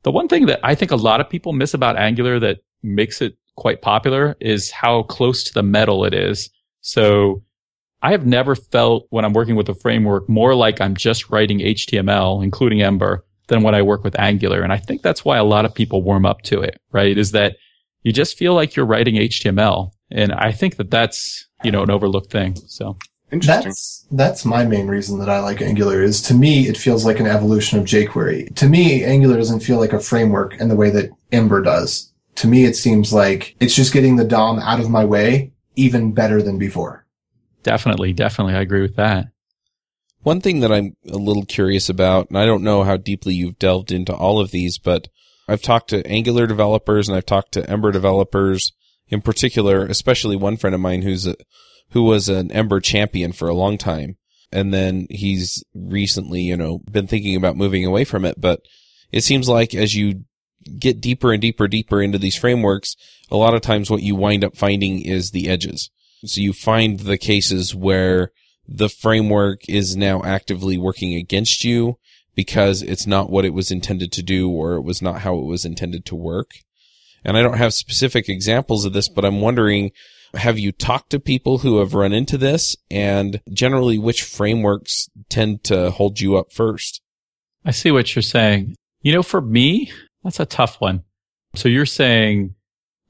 [0.03, 3.21] The one thing that I think a lot of people miss about Angular that makes
[3.21, 6.49] it quite popular is how close to the metal it is.
[6.81, 7.43] So
[8.01, 11.59] I have never felt when I'm working with a framework more like I'm just writing
[11.59, 14.61] HTML, including Ember, than when I work with Angular.
[14.61, 17.17] And I think that's why a lot of people warm up to it, right?
[17.17, 17.57] Is that
[18.03, 19.91] you just feel like you're writing HTML.
[20.11, 22.55] And I think that that's, you know, an overlooked thing.
[22.67, 22.97] So
[23.31, 23.69] Interesting.
[23.69, 27.19] That's that's my main reason that I like Angular is to me it feels like
[27.19, 28.55] an evolution of jQuery.
[28.55, 32.13] To me, Angular doesn't feel like a framework in the way that Ember does.
[32.36, 36.13] To me, it seems like it's just getting the DOM out of my way even
[36.13, 37.05] better than before.
[37.63, 38.55] definitely, definitely.
[38.55, 39.27] I agree with that.
[40.21, 43.59] One thing that I'm a little curious about, and I don't know how deeply you've
[43.59, 45.07] delved into all of these, but
[45.47, 48.73] I've talked to Angular developers and I've talked to Ember developers
[49.07, 51.36] in particular, especially one friend of mine who's a,
[51.91, 54.17] who was an Ember champion for a long time.
[54.51, 58.39] And then he's recently, you know, been thinking about moving away from it.
[58.39, 58.61] But
[59.11, 60.23] it seems like as you
[60.80, 62.95] get deeper and deeper, deeper into these frameworks,
[63.30, 65.89] a lot of times what you wind up finding is the edges.
[66.26, 68.32] So you find the cases where
[68.68, 71.97] the framework is now actively working against you
[72.36, 75.45] because it's not what it was intended to do or it was not how it
[75.45, 76.51] was intended to work.
[77.24, 79.91] And I don't have specific examples of this, but I'm wondering,
[80.34, 85.63] have you talked to people who have run into this and generally which frameworks tend
[85.66, 87.01] to hold you up first?
[87.63, 88.76] I see what you're saying.
[89.01, 89.91] You know, for me,
[90.26, 91.03] that's a tough one.
[91.55, 92.55] So you're saying,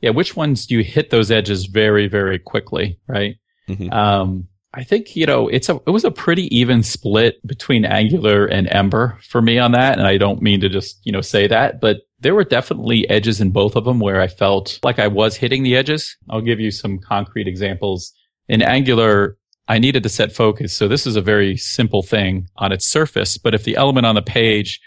[0.01, 3.37] yeah, which ones do you hit those edges very, very quickly, right?
[3.67, 3.91] Mhm.
[3.91, 8.45] Um, I think, you know, it's a, it was a pretty even split between Angular
[8.45, 9.97] and Ember for me on that.
[9.97, 13.39] And I don't mean to just, you know, say that, but there were definitely edges
[13.39, 16.17] in both of them where I felt like I was hitting the edges.
[16.29, 18.11] I'll give you some concrete examples.
[18.49, 19.37] In Angular,
[19.69, 20.75] I needed to set focus.
[20.75, 23.37] So this is a very simple thing on its surface.
[23.37, 24.81] But if the element on the page,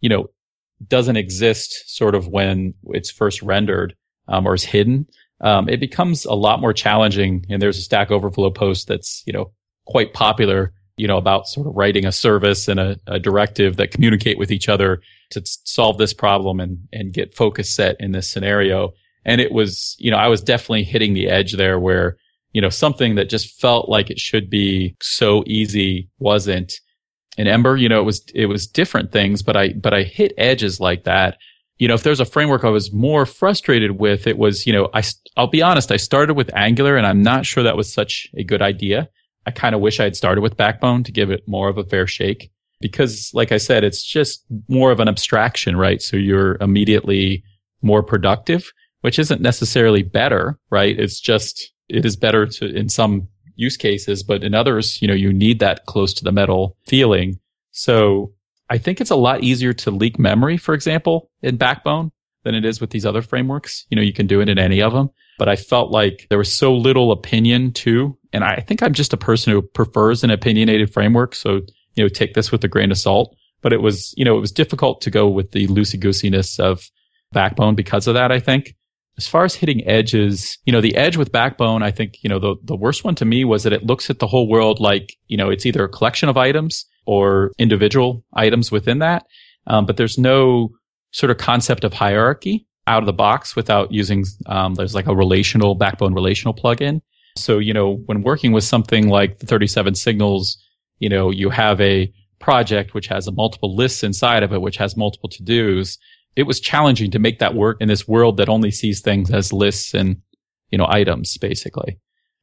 [0.00, 0.28] you know,
[0.86, 3.94] doesn't exist sort of when it's first rendered
[4.28, 5.06] um, or is hidden,
[5.40, 7.44] um, it becomes a lot more challenging.
[7.48, 9.52] And there's a Stack Overflow post that's you know
[9.86, 13.90] quite popular, you know, about sort of writing a service and a, a directive that
[13.90, 15.00] communicate with each other
[15.30, 18.92] to s- solve this problem and and get focus set in this scenario.
[19.24, 22.16] And it was, you know, I was definitely hitting the edge there where
[22.52, 26.80] you know something that just felt like it should be so easy wasn't
[27.36, 30.32] in Ember, you know, it was it was different things, but I but I hit
[30.38, 31.38] edges like that.
[31.78, 34.88] You know, if there's a framework I was more frustrated with, it was, you know,
[34.94, 35.02] I
[35.36, 38.44] I'll be honest, I started with Angular and I'm not sure that was such a
[38.44, 39.08] good idea.
[39.46, 41.84] I kind of wish I had started with Backbone to give it more of a
[41.84, 46.00] fair shake because like I said, it's just more of an abstraction, right?
[46.00, 47.44] So you're immediately
[47.82, 48.72] more productive,
[49.02, 50.98] which isn't necessarily better, right?
[50.98, 55.14] It's just it is better to in some use cases, but in others, you know,
[55.14, 57.40] you need that close to the metal feeling.
[57.72, 58.32] So
[58.70, 62.12] I think it's a lot easier to leak memory, for example, in Backbone
[62.44, 63.86] than it is with these other frameworks.
[63.90, 66.38] You know, you can do it in any of them, but I felt like there
[66.38, 68.16] was so little opinion too.
[68.32, 71.34] And I think I'm just a person who prefers an opinionated framework.
[71.34, 71.62] So,
[71.94, 74.40] you know, take this with a grain of salt, but it was, you know, it
[74.40, 76.88] was difficult to go with the loosey goosiness of
[77.32, 78.76] Backbone because of that, I think
[79.18, 82.38] as far as hitting edges, you know, the edge with Backbone, I think, you know,
[82.38, 85.16] the, the worst one to me was that it looks at the whole world like,
[85.26, 89.26] you know, it's either a collection of items or individual items within that.
[89.66, 90.70] Um, but there's no
[91.12, 95.16] sort of concept of hierarchy out of the box without using, um, there's like a
[95.16, 97.00] relational Backbone relational plugin.
[97.36, 100.62] So, you know, when working with something like the 37 signals,
[100.98, 104.76] you know, you have a project which has a multiple lists inside of it, which
[104.76, 105.98] has multiple to dos
[106.36, 109.52] it was challenging to make that work in this world that only sees things as
[109.52, 110.16] lists and
[110.70, 111.98] you know items basically.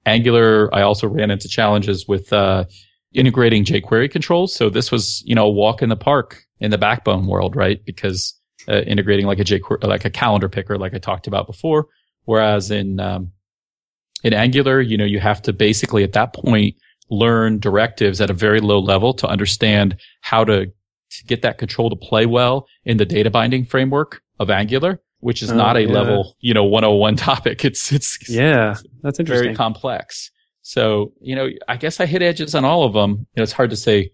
[0.05, 2.65] Angular i also ran into challenges with uh,
[3.13, 4.53] integrating jquery controls.
[4.53, 7.79] So this was you know a walk in the park in the backbone world right?
[7.85, 8.37] Because
[8.67, 11.87] uh, integrating like a jquery like a calendar picker like i talked about before.
[12.25, 13.33] Whereas in um,
[14.23, 16.75] in Angular, you know, you have to basically at that point
[17.09, 20.71] learn directives at a very low level to understand how to,
[21.19, 25.41] to get that control to play well in the data binding framework of Angular, which
[25.41, 25.89] is Oh, not a yeah.
[25.91, 27.63] level, you know, 101 topic.
[27.65, 29.43] It's, it's Yeah, that's interesting.
[29.45, 30.31] very complex.
[30.61, 33.11] So, you know, I guess I hit edges on all of them.
[33.11, 34.11] You know, it's hard to say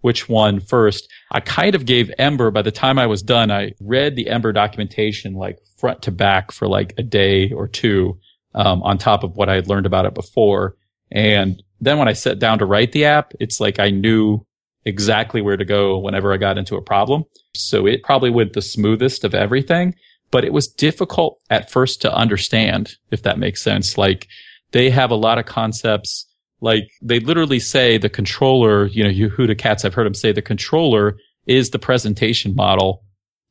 [0.00, 1.08] which one first.
[1.30, 3.50] I kind of gave Ember by the time I was done.
[3.52, 8.18] I read the Ember documentation like front to back for like a day or two,
[8.54, 10.74] um, on top of what I had learned about it before.
[11.12, 14.44] And then when I sat down to write the app, it's like I knew
[14.84, 17.24] exactly where to go whenever I got into a problem.
[17.54, 19.94] So it probably went the smoothest of everything,
[20.30, 23.96] but it was difficult at first to understand, if that makes sense.
[23.96, 24.26] Like
[24.72, 26.26] they have a lot of concepts.
[26.60, 30.42] Like they literally say the controller, you know, Yehuda Katz, I've heard him say the
[30.42, 31.16] controller
[31.46, 33.02] is the presentation model,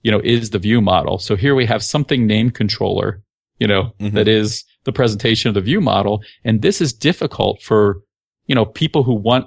[0.02, 1.18] you know, is the view model.
[1.20, 3.22] So here we have something named controller,
[3.60, 4.14] you know, Mhm.
[4.14, 6.24] that is the presentation of the view model.
[6.44, 8.02] And this is difficult for,
[8.48, 9.46] you know, people who want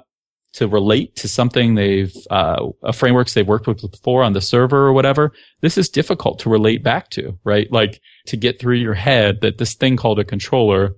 [0.55, 4.93] to relate to something they've, uh, frameworks they've worked with before on the server or
[4.93, 5.33] whatever.
[5.61, 7.69] This is difficult to relate back to, right?
[7.71, 10.95] Like to get through your head that this thing called a controller,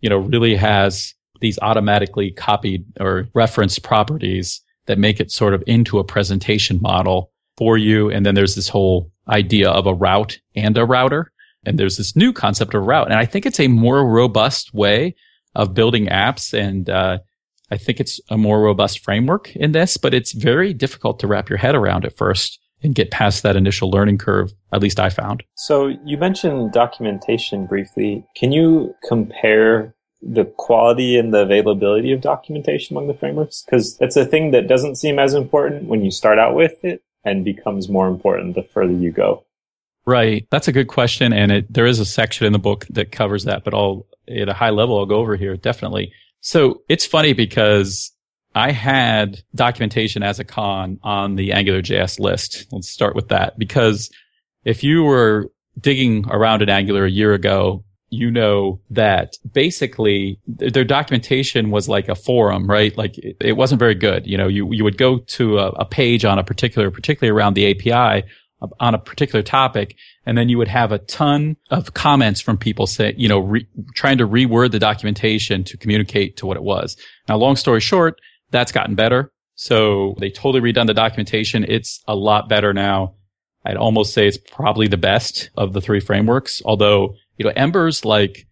[0.00, 5.62] you know, really has these automatically copied or referenced properties that make it sort of
[5.68, 8.10] into a presentation model for you.
[8.10, 11.30] And then there's this whole idea of a route and a router.
[11.64, 13.06] And there's this new concept of route.
[13.06, 15.14] And I think it's a more robust way
[15.54, 16.52] of building apps.
[16.52, 17.18] And, uh,
[17.70, 21.48] I think it's a more robust framework in this, but it's very difficult to wrap
[21.48, 24.52] your head around at first and get past that initial learning curve.
[24.72, 25.42] At least I found.
[25.54, 28.24] So you mentioned documentation briefly.
[28.34, 33.62] Can you compare the quality and the availability of documentation among the frameworks?
[33.64, 37.02] Because it's a thing that doesn't seem as important when you start out with it
[37.24, 39.44] and becomes more important the further you go.
[40.06, 40.46] Right.
[40.50, 41.32] That's a good question.
[41.32, 44.48] And it, there is a section in the book that covers that, but I'll, at
[44.48, 45.56] a high level, I'll go over here.
[45.56, 46.12] Definitely.
[46.40, 48.12] So it's funny because
[48.54, 52.66] I had documentation as a con on the AngularJS list.
[52.72, 54.10] Let's start with that because
[54.64, 60.84] if you were digging around in Angular a year ago, you know that basically their
[60.84, 62.96] documentation was like a forum, right?
[62.98, 64.26] Like it, wasn't very good.
[64.26, 67.54] You know, you, you would go to a, a page on a particular, particularly around
[67.54, 68.26] the API
[68.60, 69.96] uh, on a particular topic.
[70.26, 73.66] And then you would have a ton of comments from people say, you know, re-
[73.94, 76.96] trying to reword the documentation to communicate to what it was.
[77.28, 79.32] Now, long story short, that's gotten better.
[79.54, 81.64] So they totally redone the documentation.
[81.64, 83.14] It's a lot better now.
[83.64, 86.62] I'd almost say it's probably the best of the three frameworks.
[86.64, 88.46] Although, you know, Ember's like,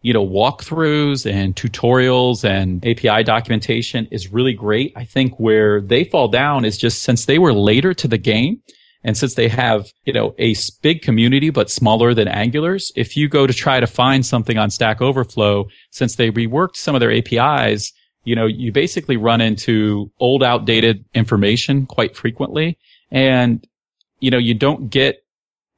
[0.00, 4.92] you know, walkthroughs and tutorials and API documentation is really great.
[4.96, 8.62] I think where they fall down is just since they were later to the game
[9.04, 13.28] and since they have, you know, a big community, but smaller than Angular's, if you
[13.28, 17.12] go to try to find something on Stack Overflow, since they reworked some of their
[17.12, 17.92] APIs,
[18.24, 22.78] you know, you basically run into old, outdated information quite frequently.
[23.10, 23.64] And,
[24.20, 25.22] you know, you don't get,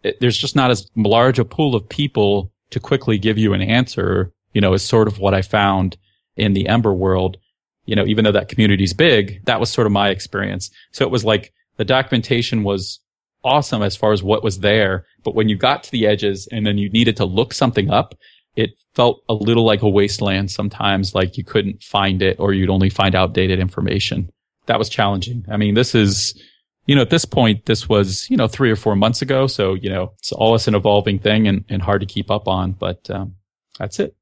[0.05, 3.63] eh, there's just not as large a pool of people to quickly give you an
[3.63, 5.97] answer, you know, is sort of what I found
[6.37, 7.39] in the Ember world.
[7.87, 10.71] You know, even though that community is big, that was sort of my experience.
[10.93, 13.01] So it was like the documentation was
[13.47, 15.07] awesome as far as what was there.
[15.25, 18.15] But when you got to the edges and then you needed to look something up,
[18.57, 22.71] it felt a little like a wasteland sometimes, like you couldn't find it or you'd
[22.71, 24.31] only find outdated information.
[24.67, 25.45] That was challenging.
[25.49, 26.43] I mean, this is,
[26.87, 29.47] you know, at this point, this was, you know, three or four months ago.
[29.47, 32.73] So, you know, it's always an evolving thing and, and hard to keep up on,
[32.73, 33.37] but, um,
[33.79, 34.17] that's it.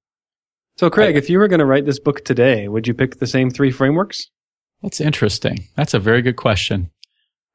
[0.77, 3.29] So, Craig, if you were going to write this book today, would you pick the
[3.29, 4.29] same three frameworks?
[4.83, 5.68] That's interesting.
[5.77, 6.91] That's a very good question.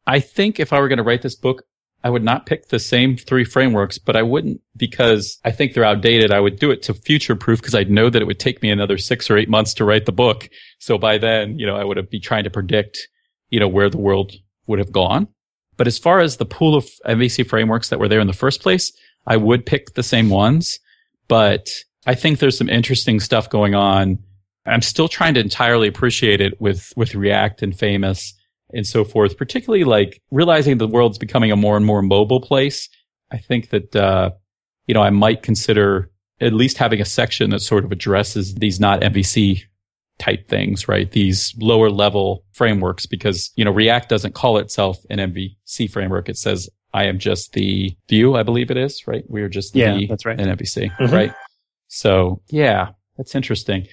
[0.08, 1.64] I think if I were going to write this book,
[2.04, 5.84] I would not pick the same three frameworks, but I wouldn't because I think they're
[5.84, 6.32] outdated.
[6.32, 8.70] I would do it to future proof because I'd know that it would take me
[8.70, 10.50] another six or eight months to write the book.
[10.80, 13.10] So by then, you know, I would be trying to predict,
[13.50, 14.34] you know, where the world
[14.68, 15.28] would have gone.
[15.76, 18.62] But as far as the pool of MVC frameworks that were there in the first
[18.62, 18.93] place,
[19.28, 20.80] I would pick the same ones,
[21.28, 21.70] but
[22.06, 24.20] I think there's some interesting stuff going on.
[24.66, 28.34] I'm still trying to entirely appreciate it with, with React and Famous
[28.74, 32.88] and so forth, particularly like realizing the world's becoming a more and more mobile place.
[33.32, 34.32] I think that, uh,
[34.88, 36.09] you know, I might consider
[36.41, 39.61] at least having a section that sort of addresses these not MVC
[40.20, 41.11] type things, right?
[41.11, 46.28] These lower level frameworks, because, you know, React doesn't call itself an MVC framework.
[46.30, 49.24] It says, I am just the view, I believe it is, right?
[49.30, 50.39] We are just the Yeah, V that's right.
[50.39, 51.11] in MVC, Mhm.
[51.11, 51.34] right?
[51.88, 53.88] So yeah, that's interesting.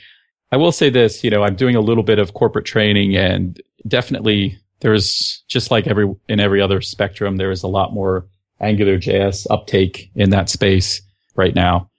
[0.52, 3.60] I will say this, you know, I'm doing a little bit of corporate training and
[3.86, 8.26] definitely there's just like every, in every other spectrum, there is a lot more
[8.60, 11.02] Angular JS uptake in that space
[11.34, 11.90] right now.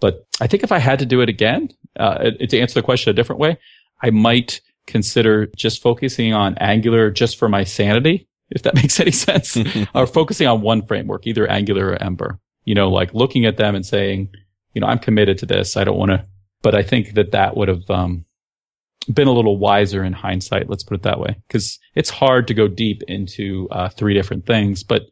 [0.00, 3.10] But I think if I had to do it again, uh, to answer the question
[3.10, 3.58] a different way,
[4.02, 9.12] I might consider just focusing on Angular just for my sanity, if that makes any
[9.12, 9.56] sense,
[9.94, 12.38] or focusing on one framework, either Angular or Ember.
[12.64, 14.30] You know, like looking at them and saying,
[14.72, 15.76] you know, I'm committed to this.
[15.76, 16.24] I don't want to,
[16.62, 18.24] but I think that that would have, um,
[19.04, 20.68] been a little wiser in hindsight.
[20.68, 21.36] Let's put it that way.
[21.48, 25.02] Cause it's hard to go deep into, uh, three different things, but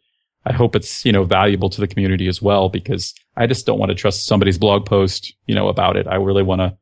[0.44, 3.78] I hope it's, you know, valuable to the community as well because I just don't
[3.78, 6.06] want to trust somebody's blog post, you know, about it.
[6.06, 6.76] I really want to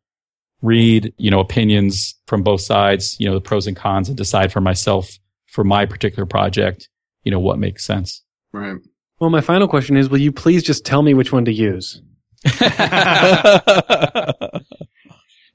[0.62, 4.52] read, you know, opinions from both sides, you know, the pros and cons and decide
[4.52, 6.88] for myself for my particular project,
[7.24, 8.22] you know, what makes sense.
[8.52, 8.76] Right.
[9.18, 12.00] Well, my final question is, will you please just tell me which one to use?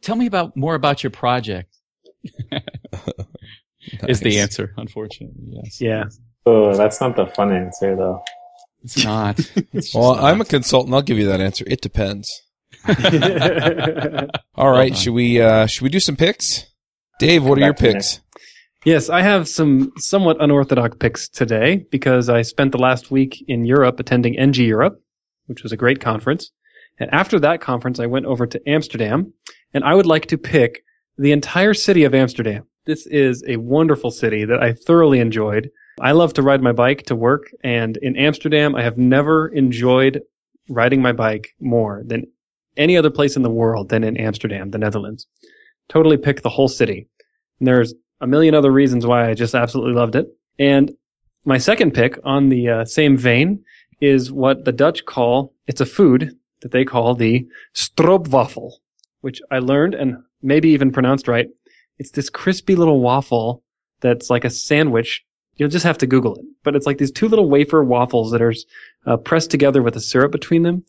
[0.06, 1.76] Tell me about more about your project.
[4.08, 5.43] Is the answer, unfortunately.
[5.64, 5.82] Yes.
[5.82, 6.03] Yeah.
[6.45, 8.24] Oh, that's not the fun answer though.
[8.84, 9.39] It's not.
[9.74, 10.24] It's Well, not.
[10.24, 10.93] I'm a consultant.
[10.93, 11.66] I'll give you that answer.
[11.68, 12.32] It depends.
[12.88, 16.66] All right, Well should we uh should we do some picks?
[17.20, 17.93] Dave, what are your Back to me.
[17.93, 18.22] picks?
[18.86, 23.66] Yes, I have some somewhat unorthodox picks today because I spent the last week in
[23.66, 25.01] Europe attending NG Europe,
[25.47, 26.51] which was a great conference.
[26.99, 29.34] And after that conference, I went over to Amsterdam,
[29.76, 30.86] and I would like to pick
[31.17, 32.65] the entire city of Amsterdam.
[32.86, 35.69] This is a wonderful city that I thoroughly enjoyed.
[35.99, 40.21] I love to ride my bike to work, and in Amsterdam, I have never enjoyed
[40.69, 42.26] riding my bike more than
[42.78, 45.28] any other place in the world than in Amsterdam, the Netherlands.
[45.89, 47.07] Totally pick the whole city.
[47.59, 50.28] And there's a million other reasons why I just absolutely loved it.
[50.57, 50.91] And
[51.43, 53.63] my second pick on the uh, same vein
[53.99, 58.71] is what the Dutch call, it's a food that they call the stroopwafel,
[59.26, 61.47] which I learned and maybe even pronounced right.
[61.97, 63.63] It's this crispy little waffle
[64.01, 65.23] that's like a sandwich.
[65.55, 66.45] You'll just have to Google it.
[66.63, 68.53] But it's like these two little wafer waffles that are
[69.07, 70.84] uh, pressed together with a syrup between them.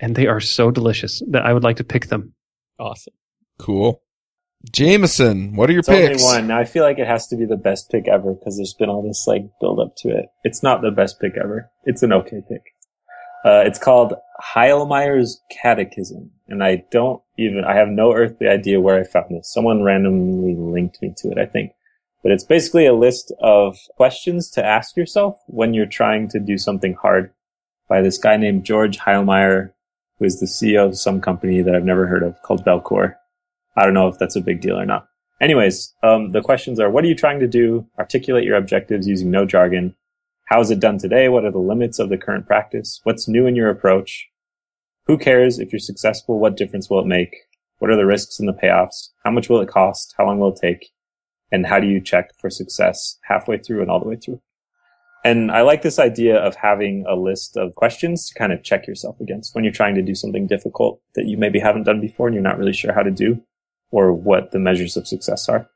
[0.00, 2.34] And they are so delicious that I would like to pick them.
[2.80, 3.14] awesome.
[3.58, 4.02] Cool.
[4.72, 6.22] Jamison, what are your It's picks?
[6.24, 6.46] only one.
[6.48, 8.88] Now I feel like it has to be the best pick ever because there's been
[8.88, 10.26] all this like build up to it.
[10.42, 11.70] It's not the best pick ever.
[11.84, 12.62] It's an okay pick.
[13.44, 14.14] Uh, it's called
[14.54, 19.52] Heilmeier's Catechism, and I don't even I have no earthly idea where I found this.
[19.52, 21.72] Someone randomly linked me to it, I think.
[22.22, 26.58] But it's basically a list of questions to ask yourself when you're trying to do
[26.58, 27.32] something hard
[27.88, 29.72] by this guy named George Heilmeier,
[30.18, 33.14] who is the CEO of some company that I've never heard of called Bellcore.
[33.76, 35.06] I don't know if that's a big deal or not.
[35.40, 37.86] Anyways, um, the questions are: What are you trying to do?
[37.98, 39.94] Articulate your objectives using no jargon.
[40.46, 41.28] How is it done today?
[41.28, 43.00] What are the limits of the current practice?
[43.04, 44.28] What's new in your approach?
[45.08, 46.38] Who cares if you're successful?
[46.38, 47.34] What difference will it make?
[47.78, 49.08] What are the risks and the payoffs?
[49.24, 50.14] How much will it cost?
[50.18, 50.90] How long will it take?
[51.50, 54.42] And how do you check for success halfway through and all the way through?
[55.24, 58.86] And I like this idea of having a list of questions to kind of check
[58.86, 62.26] yourself against when you're trying to do something difficult that you maybe haven't done before
[62.26, 63.40] and you're not really sure how to do
[63.90, 65.68] or what the measures of success are.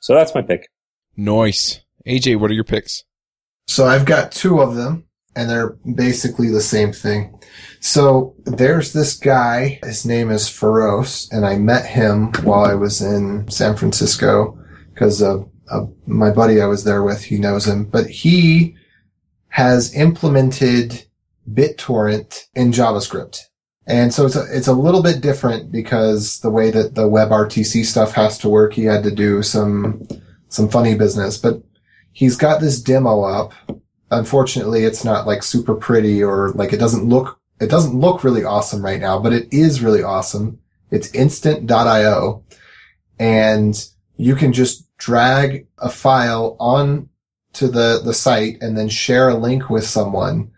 [0.00, 0.68] So that's my pick.
[1.14, 1.80] Nice.
[2.06, 3.04] AJ, what are your picks?
[3.66, 7.38] So I've got two of them and they're basically the same thing.
[7.80, 13.00] So there's this guy, his name is Feross, and I met him while I was
[13.00, 14.58] in San Francisco
[14.92, 18.76] because of, of my buddy I was there with, he knows him, but he
[19.48, 21.04] has implemented
[21.52, 23.42] BitTorrent in JavaScript.
[23.86, 27.84] And so it's a, it's a little bit different because the way that the WebRTC
[27.86, 30.06] stuff has to work, he had to do some,
[30.48, 31.62] some funny business, but
[32.12, 33.52] he's got this demo up.
[34.10, 38.44] Unfortunately, it's not like super pretty or like it doesn't look, it doesn't look really
[38.44, 40.58] awesome right now, but it is really awesome.
[40.90, 42.44] It's instant.io
[43.18, 47.08] and you can just drag a file on
[47.54, 50.50] to the, the site and then share a link with someone.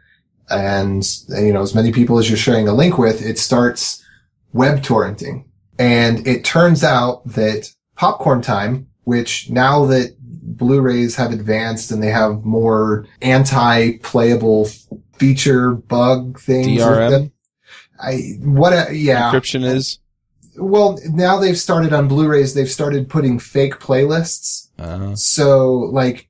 [0.48, 4.04] And, you know, as many people as you're sharing a link with, it starts
[4.52, 5.44] web torrenting.
[5.78, 10.16] And it turns out that popcorn time, which now that
[10.56, 14.68] Blu-rays have advanced and they have more anti-playable
[15.16, 16.80] feature bug things.
[16.80, 17.30] DRM.
[18.02, 18.72] I what?
[18.72, 19.30] A, yeah.
[19.30, 19.98] encryption is.
[20.56, 22.54] Well, now they've started on Blu-rays.
[22.54, 24.68] They've started putting fake playlists.
[24.78, 26.28] Uh, So, like,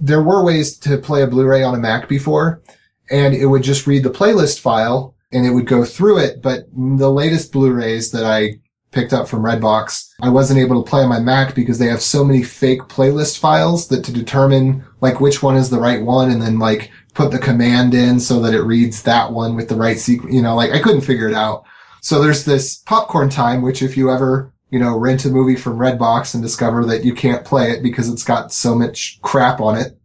[0.00, 2.62] there were ways to play a Blu-ray on a Mac before,
[3.10, 6.42] and it would just read the playlist file and it would go through it.
[6.42, 8.58] But the latest Blu-rays that I
[8.92, 12.02] picked up from Redbox, I wasn't able to play on my Mac because they have
[12.02, 16.30] so many fake playlist files that to determine like which one is the right one
[16.30, 19.76] and then like put the command in so that it reads that one with the
[19.76, 21.64] right sequence, you know, like I couldn't figure it out.
[22.02, 25.78] So there's this popcorn time, which if you ever, you know, rent a movie from
[25.78, 29.76] Redbox and discover that you can't play it because it's got so much crap on
[29.76, 29.96] it,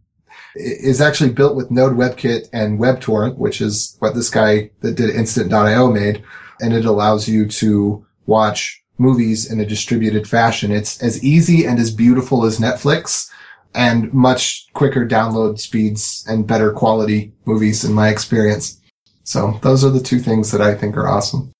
[0.54, 5.10] is actually built with Node WebKit and WebTorrent, which is what this guy that did
[5.10, 6.22] Instant.io made.
[6.60, 10.72] And it allows you to watch movies in a distributed fashion.
[10.72, 13.30] It's as easy and as beautiful as Netflix
[13.74, 18.80] and much quicker download speeds and better quality movies in my experience.
[19.24, 21.52] So those are the two things that I think are awesome.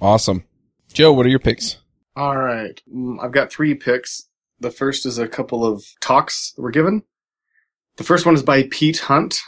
[0.00, 0.44] Awesome.
[0.92, 1.76] Joe, what are your picks?
[2.16, 2.80] All right.
[2.92, 4.28] Mm, I've got three picks.
[4.60, 7.02] The first is a couple of talks that were given.
[7.96, 9.38] The first one is by Pete Hunt,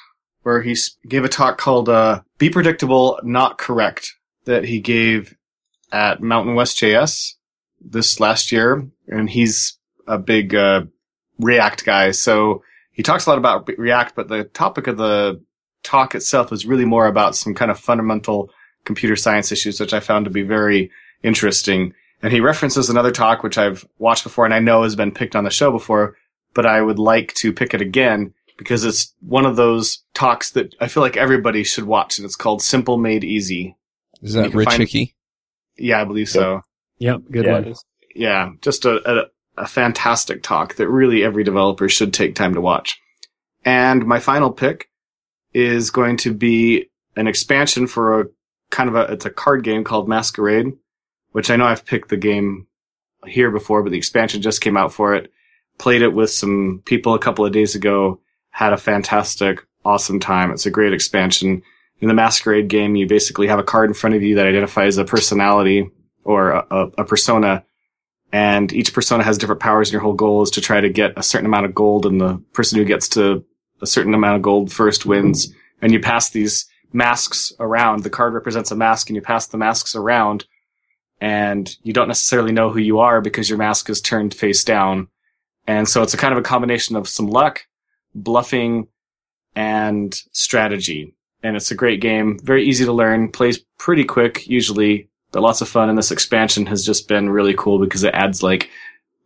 [0.43, 0.77] where he
[1.09, 4.13] gave a talk called uh, Be Predictable, Not Correct,
[4.45, 5.35] that he gave
[5.93, 7.35] at Mountain West JS
[7.81, 8.87] this last year.
[9.09, 10.83] And he's a big uh,
[11.39, 12.11] React guy.
[12.11, 12.63] So
[12.93, 15.43] he talks a lot about React, but the topic of the
[15.83, 18.51] talk itself is really more about some kind of fundamental
[18.85, 20.91] computer science issues, which I found to be very
[21.23, 21.93] interesting.
[22.23, 25.37] And he references another talk, which I've watched before and I know has been picked
[25.37, 26.17] on the show before,
[26.55, 30.75] but I would like to pick it again because it's one of those talks that
[30.81, 32.19] I feel like everybody should watch.
[32.19, 33.77] And it's called Simple Made Easy.
[34.23, 35.16] Is that Rich find, Hickey?
[35.79, 36.63] Yeah, I believe so.
[36.99, 37.75] Yep, good yeah, one.
[38.15, 39.27] Yeah, just a, a,
[39.59, 42.99] a fantastic talk that really every developer should take time to watch.
[43.65, 44.89] And my final pick
[45.53, 48.25] is going to be an expansion for a
[48.71, 50.73] kind of a, it's a card game called Masquerade,
[51.33, 52.67] which I know I've picked the game
[53.27, 55.33] here before, but the expansion just came out for it.
[55.79, 58.21] Played it with some people a couple of days ago,
[58.51, 60.51] had a fantastic, awesome time.
[60.51, 61.63] It's a great expansion.
[62.01, 64.99] In the Masquerade game, you basically have a card in front of you that identifies
[64.99, 65.91] a personality
[66.25, 67.65] or a, a, persona.
[68.33, 71.13] And each persona has different powers and your whole goal is to try to get
[71.17, 73.45] a certain amount of gold and the person who gets to
[73.81, 75.53] a certain amount of gold first wins.
[75.81, 78.03] And you pass these masks around.
[78.03, 80.45] The card represents a mask and you pass the masks around.
[81.19, 85.09] And you don't necessarily know who you are because your mask is turned face down.
[85.67, 87.63] And so it's a kind of a combination of some luck
[88.15, 88.89] bluffing
[89.55, 95.09] and strategy and it's a great game very easy to learn plays pretty quick usually
[95.37, 95.91] but lots of fun.
[95.91, 98.71] And this expansion has just been really cool because it adds like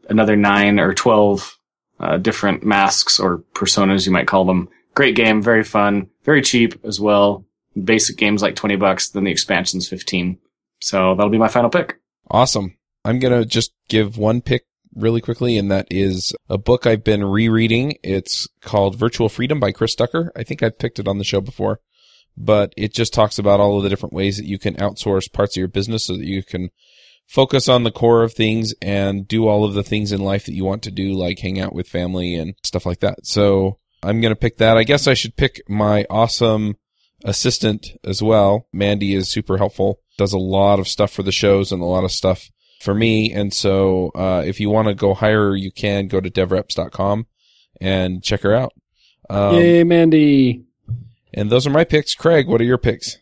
[0.08, 1.56] another nine or 12
[2.00, 4.68] uh, different masks or personas, you might call them.
[4.94, 7.44] Great game, very fun, very cheap as well.
[7.80, 10.38] Basic games like 20 bucks, then the expansion's 15.
[10.80, 12.00] So that'll be my final pick.
[12.28, 12.76] Awesome.
[13.04, 14.64] I'm going to just give one pick
[14.96, 17.94] really quickly, and that is a book I've been rereading.
[18.02, 20.32] It's called Virtual Freedom by Chris Ducker.
[20.34, 21.80] I think I've picked it on the show before
[22.40, 25.56] but it just talks about all of the different ways that you can outsource parts
[25.56, 26.70] of your business so that you can
[27.26, 30.54] focus on the core of things and do all of the things in life that
[30.54, 33.24] you want to do, like hang out with family and stuff like that.
[33.24, 34.76] So I'm going to pick that.
[34.76, 36.76] I guess I should pick my awesome
[37.24, 38.66] assistant as well.
[38.72, 42.04] Mandy is super helpful, does a lot of stuff for the shows and a lot
[42.04, 43.32] of stuff for me.
[43.32, 47.26] And so, uh, if you want to go hire her, you can go to devreps.com
[47.80, 48.72] and check her out.
[49.28, 50.64] Um, Yay, Mandy.
[51.32, 52.14] And those are my picks.
[52.14, 53.18] Craig, what are your picks?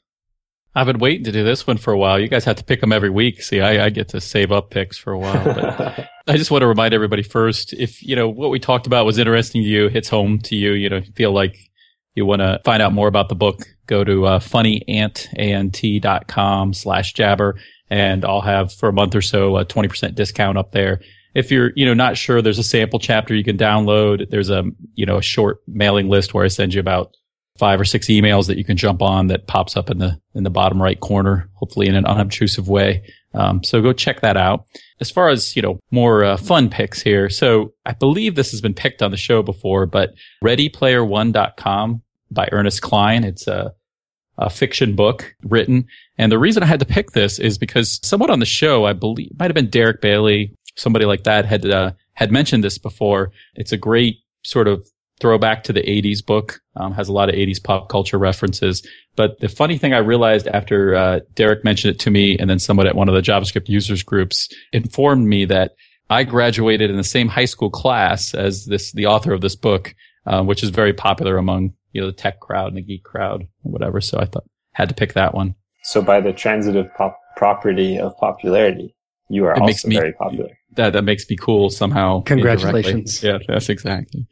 [0.74, 2.20] I've been waiting to do this one for a while.
[2.20, 3.42] You guys have to pick them every week.
[3.42, 5.44] See, I, I get to save up picks for a while.
[5.44, 9.04] But I just want to remind everybody first, if, you know, what we talked about
[9.04, 11.56] was interesting to you, hits home to you, you know, feel like
[12.14, 14.84] you want to find out more about the book, go to uh, funnyant.com
[16.74, 17.58] slash jabber.
[17.90, 21.00] And I'll have for a month or so a 20% discount up there.
[21.34, 24.30] If you're, you know, not sure, there's a sample chapter you can download.
[24.30, 27.16] There's a, you know, a short mailing list where I send you about
[27.58, 30.44] five or six emails that you can jump on that pops up in the in
[30.44, 33.02] the bottom right corner, hopefully in an unobtrusive way.
[33.34, 34.66] Um, so go check that out.
[35.00, 37.28] As far as you know, more uh, fun picks here.
[37.28, 42.82] So I believe this has been picked on the show before, but ReadyPlayerOne.com by Ernest
[42.82, 43.24] Cline.
[43.24, 43.74] It's a,
[44.38, 45.86] a fiction book written,
[46.16, 48.92] and the reason I had to pick this is because someone on the show, I
[48.92, 53.32] believe, might have been Derick Bailey, somebody like that, had uh, had mentioned this before.
[53.54, 54.88] It's a great sort of
[55.20, 56.60] throwback to the 80s book.
[56.76, 58.86] Um, has a lot of 80s pop culture references.
[59.16, 62.58] But the funny thing I realized after uh, Derick mentioned it to me, and then
[62.58, 65.72] someone at one of the JavaScript users groups informed me that
[66.10, 69.94] I graduated in the same high school class as this the author of this book,
[70.26, 73.42] uh, which is very popular among you know the tech crowd and the geek crowd,
[73.42, 74.00] or whatever.
[74.00, 75.54] So I thought had to pick that one.
[75.82, 78.94] So by the transitive pop- property of popularity,
[79.28, 80.50] you are it also me, very popular.
[80.76, 82.22] That that makes me cool somehow.
[82.22, 83.22] Congratulations!
[83.22, 84.26] Yeah, that's exactly.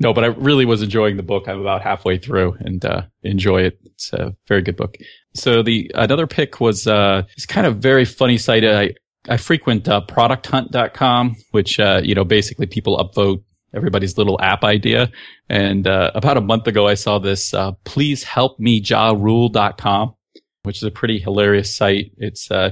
[0.00, 1.46] No, but I really was enjoying the book.
[1.46, 3.78] I'm about halfway through and uh, enjoy it.
[3.84, 4.96] It's a very good book.
[5.34, 8.64] So the another pick was uh, it's kind of very funny site.
[8.64, 8.94] I
[9.28, 13.42] I frequent uh, producthunt.com, which uh, you know basically people upvote
[13.74, 15.12] everybody's little app idea.
[15.50, 20.14] And uh, about a month ago, I saw this uh, please help me jarule.com,
[20.62, 22.12] which is a pretty hilarious site.
[22.16, 22.70] It's uh,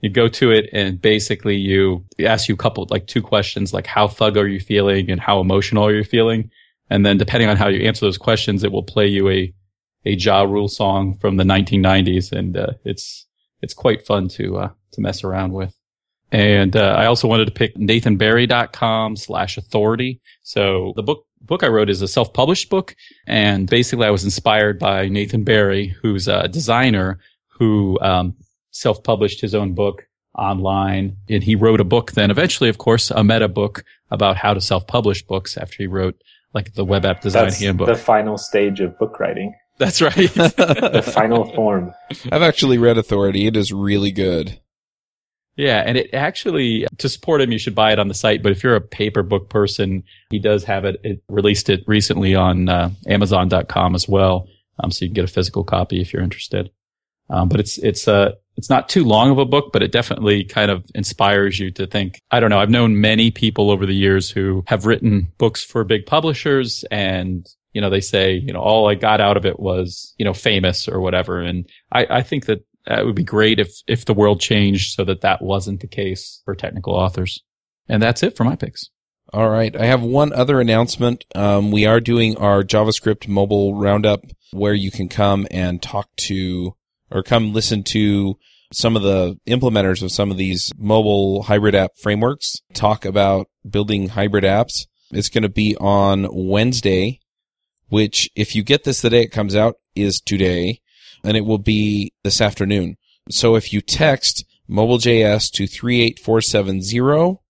[0.00, 3.86] you go to it and basically you ask you a couple like two questions like
[3.86, 6.50] how thug are you feeling and how emotional are you feeling
[6.90, 9.54] and then depending on how you answer those questions, it will play you a,
[10.04, 12.32] a Ja Rule song from the 1990s.
[12.32, 13.26] And, uh, it's,
[13.62, 15.74] it's quite fun to, uh, to mess around with.
[16.32, 20.20] And uh, I also wanted to pick nathanbarry.com slash authority.
[20.42, 22.94] So the book book I wrote is a self-published book.
[23.26, 27.18] And basically I was inspired by Nathan Barry, who's a designer
[27.48, 28.36] who um,
[28.72, 31.16] self-published his own book online.
[31.28, 34.60] And he wrote a book then eventually, of course, a meta book about how to
[34.60, 36.20] self-publish books after he wrote
[36.54, 37.88] like the web app design That's handbook.
[37.88, 39.54] the final stage of book writing.
[39.78, 40.14] That's right.
[40.34, 41.94] The final form.
[42.30, 43.46] I've actually read Authority.
[43.46, 44.60] It is really good.
[45.56, 48.42] Yeah, and it actually to support him, you should buy it on the site.
[48.42, 51.00] But if you're a paper book person, he does have it.
[51.02, 54.48] It released it recently on uh, Amazon.com as well,
[54.82, 56.70] um, so you can get a physical copy if you're interested.
[57.28, 60.44] Um, but it's it's uh it's not too long of a book, but it definitely
[60.44, 62.20] kind of inspires you to think.
[62.30, 62.58] I don't know.
[62.58, 67.46] I've known many people over the years who have written books for big publishers, and
[67.72, 70.34] you know they say you know all I got out of it was you know
[70.34, 71.40] famous or whatever.
[71.40, 75.04] And I, I think that it would be great if if the world changed so
[75.04, 77.42] that that wasn't the case for technical authors.
[77.88, 78.90] And that's it for my picks.
[79.32, 79.74] All right.
[79.74, 81.24] I have one other announcement.
[81.34, 86.74] Um, we are doing our JavaScript mobile roundup where you can come and talk to
[87.10, 88.38] or come listen to
[88.72, 94.10] some of the implementers of some of these mobile hybrid app frameworks talk about building
[94.10, 94.86] hybrid apps.
[95.10, 97.20] It's going to be on Wednesday,
[97.88, 100.80] which if you get this the day it comes out is today
[101.24, 102.96] and it will be this afternoon.
[103.28, 107.40] So if you text mobile.js to 38470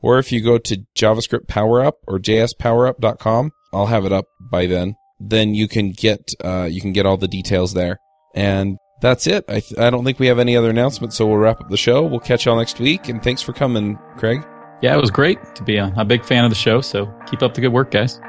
[0.00, 4.94] or if you go to JavaScript PowerUp or jsppowerup.com, I'll have it up by then.
[5.18, 7.98] Then you can get uh, you can get all the details there.
[8.34, 9.44] And that's it.
[9.48, 11.76] I, th- I don't think we have any other announcements, so we'll wrap up the
[11.76, 12.04] show.
[12.04, 14.46] We'll catch y'all next week, and thanks for coming, Craig.
[14.82, 15.92] Yeah, it was great to be on.
[15.92, 18.20] I'm a big fan of the show, so keep up the good work, guys.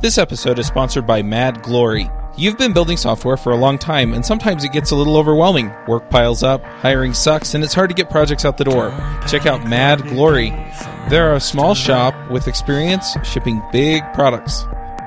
[0.00, 2.10] This episode is sponsored by Mad Glory.
[2.36, 5.70] You've been building software for a long time, and sometimes it gets a little overwhelming.
[5.86, 8.90] Work piles up, hiring sucks, and it's hard to get projects out the door.
[9.28, 10.50] Check out Mad Glory.
[11.08, 14.64] They're a small shop with experience shipping big products.